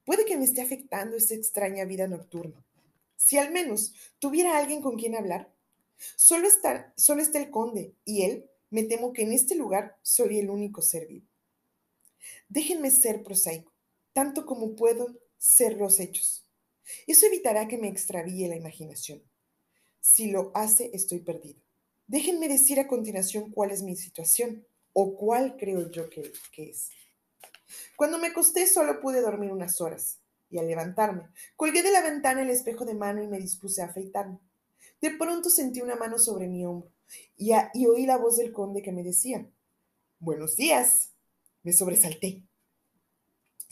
Puede 0.05 0.25
que 0.25 0.37
me 0.37 0.45
esté 0.45 0.61
afectando 0.61 1.15
esa 1.17 1.35
extraña 1.35 1.85
vida 1.85 2.07
nocturna. 2.07 2.65
Si 3.15 3.37
al 3.37 3.51
menos 3.51 3.93
tuviera 4.19 4.57
alguien 4.57 4.81
con 4.81 4.97
quien 4.97 5.15
hablar. 5.15 5.51
Solo 6.15 6.47
está, 6.47 6.93
solo 6.97 7.21
está 7.21 7.39
el 7.39 7.51
conde, 7.51 7.93
y 8.03 8.23
él, 8.23 8.49
me 8.69 8.83
temo 8.83 9.13
que 9.13 9.23
en 9.23 9.31
este 9.31 9.55
lugar 9.55 9.97
soy 10.01 10.39
el 10.39 10.49
único 10.49 10.81
ser 10.81 11.07
vivo. 11.07 11.27
Déjenme 12.49 12.91
ser 12.91 13.23
prosaico, 13.23 13.73
tanto 14.13 14.45
como 14.45 14.75
puedo 14.75 15.19
ser 15.37 15.77
los 15.77 15.99
hechos. 15.99 16.49
Eso 17.07 17.25
evitará 17.25 17.67
que 17.67 17.77
me 17.77 17.87
extravíe 17.87 18.47
la 18.47 18.55
imaginación. 18.55 19.23
Si 19.99 20.31
lo 20.31 20.51
hace, 20.53 20.91
estoy 20.93 21.19
perdido. 21.19 21.61
Déjenme 22.07 22.47
decir 22.47 22.79
a 22.79 22.87
continuación 22.87 23.51
cuál 23.51 23.71
es 23.71 23.81
mi 23.81 23.95
situación 23.95 24.65
o 24.93 25.15
cuál 25.17 25.57
creo 25.57 25.89
yo 25.89 26.09
que, 26.09 26.31
es. 26.57 26.91
Cuando 27.95 28.19
me 28.19 28.27
acosté 28.27 28.67
solo 28.67 28.99
pude 29.01 29.21
dormir 29.21 29.51
unas 29.51 29.81
horas 29.81 30.19
y 30.49 30.59
al 30.59 30.67
levantarme, 30.67 31.29
colgué 31.55 31.81
de 31.81 31.91
la 31.91 32.01
ventana 32.01 32.43
el 32.43 32.51
espejo 32.51 32.85
de 32.85 32.93
mano 32.93 33.23
y 33.23 33.27
me 33.27 33.39
dispuse 33.39 33.81
a 33.81 33.85
afeitarme. 33.85 34.39
De 35.01 35.11
pronto 35.11 35.49
sentí 35.49 35.81
una 35.81 35.95
mano 35.95 36.19
sobre 36.19 36.47
mi 36.47 36.65
hombro 36.65 36.94
y, 37.37 37.51
y 37.73 37.85
oí 37.87 38.05
la 38.05 38.17
voz 38.17 38.37
del 38.37 38.51
conde 38.51 38.81
que 38.81 38.91
me 38.91 39.03
decía, 39.03 39.47
Buenos 40.19 40.55
días. 40.55 41.11
Me 41.63 41.73
sobresalté 41.73 42.43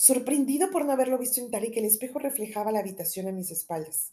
sorprendido 0.03 0.69
por 0.69 0.83
no 0.85 0.91
haberlo 0.91 1.17
visto 1.17 1.39
entrar 1.39 1.63
y 1.63 1.71
que 1.71 1.79
el 1.79 1.85
espejo 1.85 2.19
reflejaba 2.19 2.73
la 2.73 2.79
habitación 2.79 3.27
a 3.27 3.31
mis 3.31 3.51
espaldas. 3.51 4.11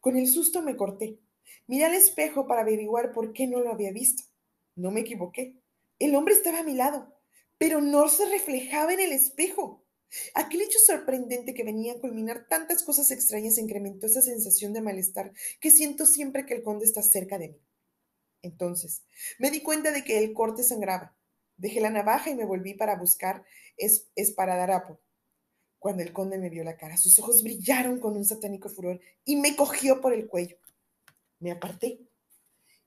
Con 0.00 0.16
el 0.16 0.26
susto 0.26 0.62
me 0.62 0.76
corté. 0.76 1.18
Miré 1.66 1.84
al 1.84 1.94
espejo 1.94 2.46
para 2.46 2.62
averiguar 2.62 3.12
por 3.12 3.32
qué 3.32 3.46
no 3.46 3.60
lo 3.60 3.70
había 3.70 3.92
visto. 3.92 4.22
No 4.76 4.90
me 4.90 5.00
equivoqué. 5.00 5.56
El 5.98 6.14
hombre 6.14 6.32
estaba 6.34 6.60
a 6.60 6.64
mi 6.64 6.74
lado, 6.74 7.14
pero 7.58 7.80
no 7.80 8.08
se 8.08 8.30
reflejaba 8.30 8.94
en 8.94 9.00
el 9.00 9.12
espejo. 9.12 9.84
Aquel 10.34 10.62
hecho 10.62 10.78
sorprendente 10.78 11.52
que 11.54 11.64
venía 11.64 11.92
a 11.92 12.00
culminar 12.00 12.46
tantas 12.48 12.82
cosas 12.82 13.10
extrañas 13.10 13.58
incrementó 13.58 14.06
esa 14.06 14.22
sensación 14.22 14.72
de 14.72 14.80
malestar 14.80 15.32
que 15.60 15.70
siento 15.70 16.06
siempre 16.06 16.46
que 16.46 16.54
el 16.54 16.62
conde 16.62 16.86
está 16.86 17.02
cerca 17.02 17.38
de 17.38 17.50
mí. 17.50 17.56
Entonces, 18.42 19.02
me 19.38 19.50
di 19.50 19.62
cuenta 19.62 19.92
de 19.92 20.04
que 20.04 20.18
el 20.18 20.32
corte 20.32 20.62
sangraba. 20.62 21.14
Dejé 21.56 21.80
la 21.80 21.90
navaja 21.90 22.30
y 22.30 22.34
me 22.34 22.46
volví 22.46 22.74
para 22.74 22.96
buscar 22.96 23.44
es, 23.76 24.08
esparadarapo. 24.14 24.98
Cuando 25.78 26.02
el 26.02 26.12
conde 26.12 26.38
me 26.38 26.50
vio 26.50 26.64
la 26.64 26.76
cara, 26.76 26.96
sus 26.96 27.18
ojos 27.18 27.42
brillaron 27.42 27.98
con 28.00 28.16
un 28.16 28.24
satánico 28.24 28.68
furor 28.68 29.00
y 29.24 29.36
me 29.36 29.56
cogió 29.56 30.00
por 30.00 30.12
el 30.12 30.26
cuello. 30.26 30.56
Me 31.38 31.50
aparté 31.50 32.00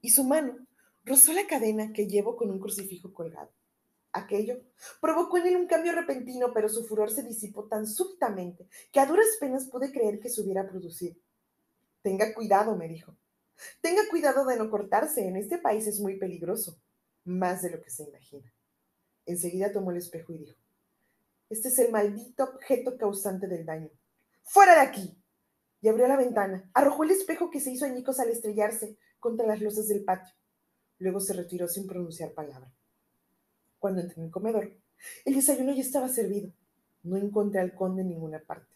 y 0.02 0.12
su 0.12 0.24
mano 0.24 0.58
rozó 1.04 1.34
la 1.34 1.48
cadena 1.48 1.92
que 1.94 2.08
llevo 2.08 2.36
con 2.36 2.50
un 2.50 2.60
crucifijo 2.60 3.14
colgado. 3.14 3.52
Aquello 4.12 4.62
provocó 5.02 5.38
en 5.38 5.48
él 5.48 5.56
un 5.56 5.66
cambio 5.66 5.92
repentino, 5.92 6.54
pero 6.54 6.70
su 6.70 6.86
furor 6.86 7.10
se 7.10 7.24
disipó 7.24 7.66
tan 7.66 7.88
súbitamente 7.88 8.68
que 8.92 9.00
a 9.00 9.08
duras 9.08 9.26
penas 9.40 9.66
pude 9.66 9.92
creer 9.92 10.20
que 10.20 10.30
se 10.30 10.42
hubiera 10.42 10.70
producido. 10.70 11.16
Tenga 12.04 12.32
cuidado, 12.34 12.76
me 12.76 12.88
dijo. 12.88 13.16
Tenga 13.82 14.02
cuidado 14.10 14.46
de 14.46 14.58
no 14.58 14.70
cortarse. 14.70 15.28
En 15.28 15.36
este 15.36 15.58
país 15.58 15.88
es 15.88 16.00
muy 16.00 16.18
peligroso, 16.18 16.80
más 17.24 17.62
de 17.62 17.72
lo 17.72 17.82
que 17.82 17.90
se 17.90 18.04
imagina. 18.04 18.54
Enseguida 19.26 19.72
tomó 19.72 19.92
el 19.92 19.98
espejo 19.98 20.34
y 20.34 20.40
dijo, 20.40 20.58
este 21.50 21.68
es 21.68 21.80
el 21.80 21.92
maldito 21.92 22.44
objeto 22.44 22.98
causante 22.98 23.48
del 23.48 23.66
daño. 23.66 23.90
¡Fuera 24.44 24.76
de 24.76 24.82
aquí! 24.82 25.18
Y 25.82 25.88
abrió 25.88 26.08
la 26.08 26.18
ventana. 26.18 26.70
Arrojó 26.74 27.04
el 27.04 27.12
espejo 27.12 27.50
que 27.50 27.60
se 27.60 27.72
hizo 27.72 27.86
añicos 27.86 28.20
al 28.20 28.30
estrellarse 28.30 28.98
contra 29.20 29.46
las 29.46 29.62
luces 29.62 29.88
del 29.88 30.04
patio. 30.04 30.34
Luego 30.98 31.20
se 31.20 31.34
retiró 31.34 31.68
sin 31.68 31.86
pronunciar 31.86 32.34
palabra. 32.34 32.74
Cuando 33.78 34.02
entré 34.02 34.20
en 34.20 34.26
el 34.26 34.32
comedor, 34.32 34.74
el 35.26 35.36
desayuno 35.36 35.74
ya 35.74 35.82
estaba 35.82 36.10
servido. 36.10 36.52
No 37.04 37.18
encontré 37.18 37.60
al 37.60 37.76
conde 37.76 38.02
en 38.02 38.10
ninguna 38.10 38.40
parte. 38.40 38.74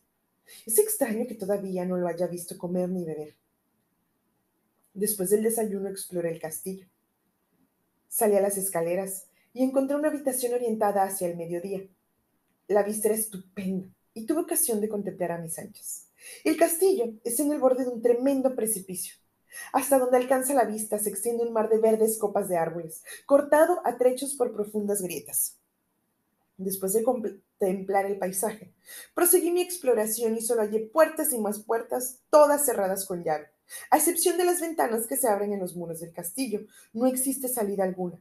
Es 0.65 0.77
extraño 0.77 1.25
que 1.27 1.35
todavía 1.35 1.85
no 1.85 1.97
lo 1.97 2.07
haya 2.07 2.27
visto 2.27 2.57
comer 2.57 2.89
ni 2.89 3.05
beber. 3.05 3.35
Después 4.97 5.29
del 5.29 5.43
desayuno 5.43 5.89
exploré 5.89 6.31
el 6.31 6.39
castillo. 6.39 6.87
Salí 8.07 8.35
a 8.35 8.41
las 8.41 8.57
escaleras 8.57 9.27
y 9.53 9.61
encontré 9.61 9.95
una 9.95 10.07
habitación 10.07 10.55
orientada 10.55 11.03
hacia 11.03 11.27
el 11.27 11.37
mediodía. 11.37 11.87
La 12.67 12.81
vista 12.81 13.09
era 13.09 13.15
estupenda 13.15 13.87
y 14.15 14.25
tuve 14.25 14.41
ocasión 14.41 14.81
de 14.81 14.89
contemplar 14.89 15.33
a 15.33 15.37
mis 15.37 15.59
anchas. 15.59 16.07
El 16.43 16.57
castillo 16.57 17.13
es 17.23 17.39
en 17.39 17.51
el 17.51 17.59
borde 17.59 17.83
de 17.83 17.91
un 17.91 18.01
tremendo 18.01 18.55
precipicio. 18.55 19.13
Hasta 19.71 19.99
donde 19.99 20.17
alcanza 20.17 20.55
la 20.55 20.65
vista 20.65 20.97
se 20.97 21.09
extiende 21.09 21.43
un 21.43 21.53
mar 21.53 21.69
de 21.69 21.77
verdes 21.77 22.17
copas 22.17 22.49
de 22.49 22.57
árboles, 22.57 23.03
cortado 23.27 23.81
a 23.85 23.99
trechos 23.99 24.33
por 24.33 24.51
profundas 24.51 25.03
grietas. 25.03 25.59
Después 26.57 26.93
de 26.93 27.03
contemplar 27.03 28.07
el 28.07 28.17
paisaje, 28.17 28.73
proseguí 29.13 29.51
mi 29.51 29.61
exploración 29.61 30.35
y 30.35 30.41
solo 30.41 30.61
hallé 30.61 30.89
puertas 30.91 31.33
y 31.33 31.37
más 31.37 31.59
puertas, 31.59 32.23
todas 32.31 32.65
cerradas 32.65 33.05
con 33.05 33.23
llave, 33.23 33.51
A 33.89 33.97
excepción 33.97 34.37
de 34.37 34.45
las 34.45 34.61
ventanas 34.61 35.07
que 35.07 35.17
se 35.17 35.27
abren 35.27 35.53
en 35.53 35.59
los 35.59 35.75
muros 35.75 35.99
del 35.99 36.13
castillo, 36.13 36.65
no 36.93 37.05
existe 37.05 37.47
salida 37.47 37.83
alguna. 37.83 38.19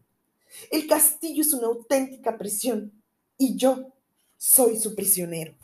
El 0.71 0.87
castillo 0.87 1.43
es 1.43 1.53
una 1.53 1.67
auténtica 1.67 2.39
prisión 2.39 2.93
y 3.37 3.57
yo 3.57 3.93
soy 4.37 4.79
su 4.79 4.95
prisionero. 4.95 5.55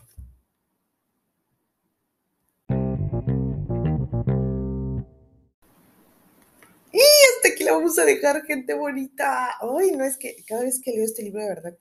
Y 6.93 7.01
hasta 7.01 7.49
aquí 7.53 7.65
la 7.65 7.73
vamos 7.73 7.99
a 7.99 8.05
dejar, 8.05 8.45
gente 8.45 8.75
bonita. 8.75 9.57
Ay, 9.61 9.93
no 9.93 10.05
es 10.05 10.17
que 10.19 10.37
cada 10.47 10.63
vez 10.63 10.81
que 10.81 10.93
leo 10.93 11.05
este 11.05 11.23
libro 11.23 11.41
de 11.41 11.49
verdad 11.49 11.79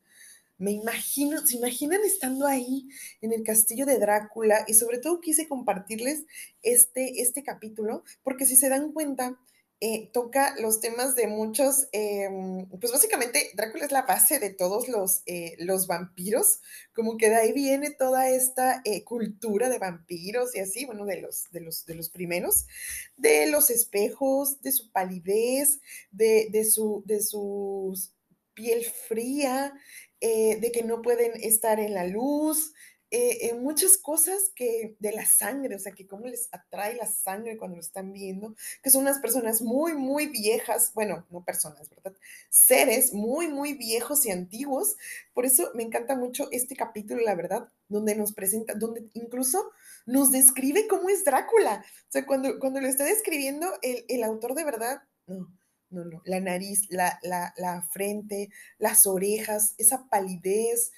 me 0.62 0.72
imagino, 0.72 1.46
¿se 1.46 1.58
imaginan 1.58 2.02
estando 2.06 2.46
ahí 2.46 2.88
en 3.22 3.34
el 3.34 3.44
castillo 3.44 3.88
de 3.88 3.98
Drácula? 3.98 4.64
Y 4.68 4.76
sobre 4.76 5.00
todo 5.00 5.20
quise 5.20 5.48
compartirles 5.48 6.24
este, 6.62 7.20
este 7.22 7.42
capítulo, 7.42 8.04
porque 8.22 8.46
si 8.46 8.56
se 8.56 8.70
dan 8.70 8.92
cuenta, 8.92 9.40
eh, 9.80 10.12
toca 10.14 10.54
los 10.60 10.80
temas 10.80 11.16
de 11.16 11.26
muchos, 11.26 11.88
em, 11.92 12.70
pues 12.80 12.92
básicamente 12.92 13.50
Drácula 13.56 13.86
es 13.86 13.92
la 13.92 14.04
base 14.04 14.38
de 14.38 14.52
todos 14.52 14.88
los, 14.88 15.24
eh, 15.26 15.56
los 15.58 15.88
vampiros, 15.88 16.60
como 16.94 17.18
que 17.18 17.30
de 17.30 17.38
ahí 17.38 17.54
viene 17.54 17.90
toda 17.90 18.30
esta 18.30 18.84
eh, 18.86 19.04
cultura 19.04 19.68
de 19.68 19.80
vampiros 19.80 20.56
y 20.56 20.60
así, 20.60 20.86
bueno, 20.86 21.06
de 21.06 21.22
los, 21.22 21.50
de 21.50 21.62
los, 21.62 21.88
de 21.88 21.96
los 21.96 22.12
primeros, 22.12 22.68
de 23.18 23.48
los 23.48 23.72
espejos, 23.72 24.62
de 24.62 24.72
su 24.72 24.92
palidez, 24.92 25.80
de, 26.12 26.50
de 26.52 26.66
su, 26.66 27.02
de 27.08 27.20
su 27.20 27.98
piel 28.54 28.86
fría, 28.86 29.74
eh, 30.22 30.60
de 30.62 30.72
que 30.72 30.84
no 30.84 31.02
pueden 31.02 31.34
estar 31.42 31.80
en 31.80 31.94
la 31.94 32.06
luz, 32.06 32.74
eh, 33.14 33.50
eh, 33.50 33.54
muchas 33.56 33.98
cosas 33.98 34.52
que 34.56 34.96
de 35.00 35.12
la 35.12 35.26
sangre, 35.26 35.76
o 35.76 35.80
sea, 35.80 35.92
que 35.92 36.08
cómo 36.08 36.28
les 36.28 36.48
atrae 36.54 36.96
la 36.96 37.08
sangre 37.08 37.58
cuando 37.58 37.76
lo 37.76 37.82
están 37.82 38.14
viendo, 38.14 38.56
que 38.82 38.90
son 38.90 39.02
unas 39.02 39.20
personas 39.20 39.62
muy, 39.62 39.94
muy 39.96 40.28
viejas, 40.28 40.94
bueno, 40.94 41.26
no 41.30 41.44
personas, 41.44 41.90
¿verdad? 41.90 42.14
Seres 42.50 43.12
muy, 43.12 43.50
muy 43.50 43.74
viejos 43.74 44.26
y 44.26 44.32
antiguos. 44.32 44.96
Por 45.34 45.46
eso 45.46 45.72
me 45.76 45.84
encanta 45.84 46.16
mucho 46.16 46.48
este 46.52 46.78
capítulo, 46.78 47.22
la 47.22 47.36
verdad, 47.36 47.68
donde 47.90 48.16
nos 48.16 48.32
presenta, 48.32 48.76
donde 48.76 49.10
incluso 49.14 49.72
nos 50.06 50.32
describe 50.32 50.88
cómo 50.88 51.10
es 51.10 51.26
Drácula. 51.26 51.84
O 51.84 52.12
sea, 52.12 52.26
cuando, 52.26 52.60
cuando 52.60 52.80
lo 52.80 52.88
está 52.88 53.04
describiendo 53.04 53.68
el, 53.82 54.06
el 54.08 54.24
autor 54.24 54.56
de 54.56 54.64
verdad, 54.64 55.02
no 55.28 55.61
no, 55.92 56.06
no, 56.06 56.22
la 56.26 56.40
nariz, 56.40 56.88
la, 56.90 57.20
la, 57.22 57.82
frente, 57.92 58.50
las 58.78 59.06
orejas, 59.06 59.76
esa 59.78 60.08
palidez, 60.10 60.92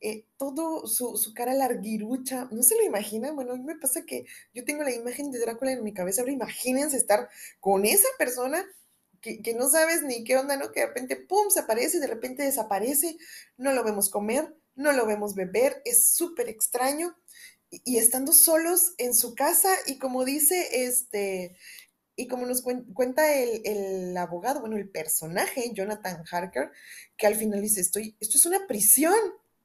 eh, 0.00 0.24
todo 0.36 0.86
su, 0.86 1.16
su, 1.16 1.34
cara 1.34 1.54
larguirucha, 1.54 2.48
¿no 2.50 2.62
se 2.62 2.76
lo 2.76 2.84
imaginan? 2.84 3.34
Bueno, 3.34 3.52
a 3.52 3.56
mí 3.56 3.64
me 3.64 3.76
pasa 3.76 4.04
que 4.04 4.26
yo 4.54 4.64
tengo 4.64 4.82
la 4.82 4.94
imagen 4.94 5.30
de 5.30 5.38
Drácula 5.40 5.72
en 5.72 5.84
mi 5.84 5.92
cabeza, 5.92 6.22
ahora 6.22 6.32
imagínense 6.32 6.96
estar 6.96 7.28
con 7.60 7.84
esa 7.84 8.08
persona 8.18 8.64
que, 9.20 9.42
que, 9.42 9.54
no 9.54 9.68
sabes 9.68 10.02
ni 10.02 10.24
qué 10.24 10.36
onda, 10.36 10.56
¿no? 10.56 10.70
Que 10.72 10.80
de 10.80 10.86
repente, 10.86 11.16
¡pum!, 11.16 11.50
se 11.50 11.60
aparece 11.60 11.98
de 12.00 12.06
repente 12.06 12.44
desaparece, 12.44 13.16
no 13.56 13.72
lo 13.72 13.82
vemos 13.82 14.10
comer, 14.10 14.54
no 14.76 14.92
lo 14.92 15.06
vemos 15.06 15.34
beber, 15.34 15.82
es 15.84 16.04
súper 16.04 16.48
extraño. 16.48 17.16
Y 17.70 17.98
estando 17.98 18.32
solos 18.32 18.94
en 18.96 19.12
su 19.12 19.34
casa 19.34 19.68
y 19.86 19.98
como 19.98 20.24
dice 20.24 20.86
este 20.86 21.56
y 22.18 22.26
como 22.26 22.46
nos 22.46 22.62
cuenta 22.62 23.32
el, 23.32 24.16
abogado, 24.16 24.58
bueno, 24.58 24.76
el 24.76 24.88
personaje, 24.88 25.70
Jonathan 25.72 26.24
Harker, 26.28 26.72
que 27.16 27.28
al 27.28 27.36
final 27.36 27.62
dice, 27.62 27.80
estoy, 27.80 28.16
esto 28.18 28.38
es 28.38 28.44
una 28.44 28.66
prisión 28.66 29.14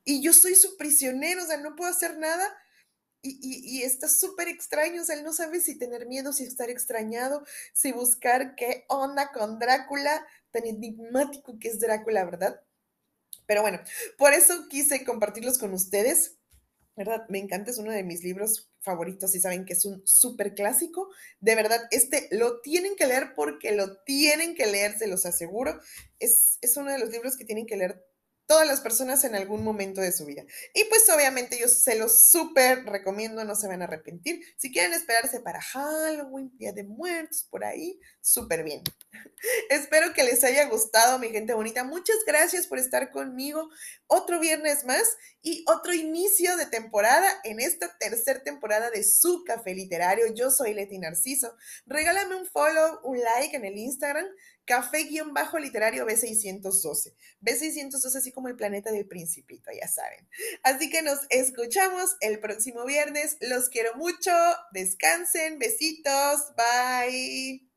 y 0.05 0.21
yo 0.21 0.33
soy 0.33 0.53
su 0.53 0.77
prisionero, 0.77 1.43
o 1.43 1.47
sea, 1.47 1.57
no 1.57 1.75
puedo 1.75 1.89
hacer 1.89 2.19
nada. 2.19 2.55
Y, 3.23 3.39
y, 3.41 3.81
está 3.81 4.07
súper 4.07 4.49
extraño, 4.49 5.01
o 5.01 5.05
sea, 5.05 5.15
él 5.15 5.23
no 5.23 5.33
sabe 5.33 5.61
si 5.61 5.79
tener 5.79 6.05
miedo, 6.05 6.31
si 6.31 6.43
estar 6.43 6.69
extrañado, 6.69 7.43
si 7.73 7.91
buscar 7.91 8.53
qué 8.53 8.85
onda 8.87 9.31
con 9.31 9.57
Drácula, 9.57 10.23
tan 10.51 10.67
enigmático 10.67 11.57
que 11.57 11.69
es 11.69 11.79
Drácula, 11.79 12.23
¿verdad? 12.23 12.61
Pero 13.47 13.63
bueno, 13.63 13.79
por 14.15 14.33
eso 14.33 14.67
quise 14.69 15.03
compartirlos 15.03 15.57
con 15.57 15.73
ustedes. 15.73 16.37
¿Verdad? 16.95 17.25
Me 17.29 17.39
encanta, 17.39 17.71
es 17.71 17.77
uno 17.77 17.91
de 17.91 18.03
mis 18.03 18.23
libros 18.23 18.71
favoritos 18.81 19.33
y 19.35 19.39
saben 19.39 19.65
que 19.65 19.73
es 19.73 19.85
un 19.85 20.05
súper 20.05 20.53
clásico. 20.53 21.09
De 21.39 21.55
verdad, 21.55 21.87
este 21.91 22.27
lo 22.31 22.61
tienen 22.61 22.95
que 22.95 23.07
leer 23.07 23.33
porque 23.35 23.71
lo 23.71 23.97
tienen 24.03 24.55
que 24.55 24.67
leer, 24.67 24.97
se 24.97 25.07
los 25.07 25.25
aseguro. 25.25 25.79
Es, 26.19 26.57
es 26.61 26.77
uno 26.77 26.91
de 26.91 26.99
los 26.99 27.09
libros 27.09 27.37
que 27.37 27.45
tienen 27.45 27.65
que 27.65 27.77
leer 27.77 28.03
todas 28.45 28.67
las 28.67 28.81
personas 28.81 29.23
en 29.23 29.35
algún 29.35 29.63
momento 29.63 30.01
de 30.01 30.11
su 30.11 30.25
vida. 30.25 30.43
Y 30.73 30.83
pues 30.85 31.09
obviamente 31.09 31.57
yo 31.59 31.67
se 31.67 31.95
los 31.95 32.27
súper 32.27 32.85
recomiendo, 32.85 33.43
no 33.45 33.55
se 33.55 33.67
van 33.67 33.81
a 33.81 33.85
arrepentir. 33.85 34.43
Si 34.57 34.71
quieren 34.71 34.93
esperarse 34.93 35.39
para 35.39 35.61
Halloween, 35.61 36.51
Día 36.57 36.73
de 36.73 36.83
Muertos, 36.83 37.47
por 37.49 37.63
ahí, 37.63 37.99
súper 38.21 38.63
bien. 38.63 38.83
Espero 39.69 40.13
que 40.13 40.23
les 40.23 40.43
haya 40.43 40.65
gustado, 40.65 41.19
mi 41.19 41.29
gente 41.29 41.53
bonita. 41.53 41.83
Muchas 41.83 42.17
gracias 42.27 42.67
por 42.67 42.79
estar 42.79 43.11
conmigo 43.11 43.69
otro 44.07 44.39
viernes 44.39 44.85
más 44.85 45.17
y 45.43 45.63
otro 45.67 45.93
inicio 45.93 46.55
de 46.55 46.65
temporada 46.65 47.29
en 47.43 47.59
esta 47.59 47.95
tercera 47.99 48.41
temporada 48.41 48.89
de 48.89 49.03
su 49.03 49.43
café 49.43 49.75
literario. 49.75 50.33
Yo 50.33 50.49
soy 50.49 50.73
Leti 50.73 50.97
Narciso. 50.97 51.55
Regálame 51.85 52.35
un 52.35 52.45
follow, 52.45 53.01
un 53.03 53.19
like 53.19 53.55
en 53.55 53.65
el 53.65 53.77
Instagram 53.77 54.25
café-literario 54.65 56.05
B612. 56.05 57.13
B612 57.41 58.15
así 58.15 58.31
como 58.31 58.47
el 58.47 58.55
planeta 58.55 58.91
del 58.91 59.05
principito, 59.05 59.69
ya 59.71 59.87
saben. 59.87 60.27
Así 60.63 60.89
que 60.89 61.01
nos 61.01 61.19
escuchamos 61.29 62.15
el 62.21 62.39
próximo 62.39 62.85
viernes. 62.85 63.37
Los 63.41 63.69
quiero 63.69 63.95
mucho. 63.95 64.31
Descansen. 64.71 65.59
Besitos. 65.59 66.53
Bye. 66.55 67.69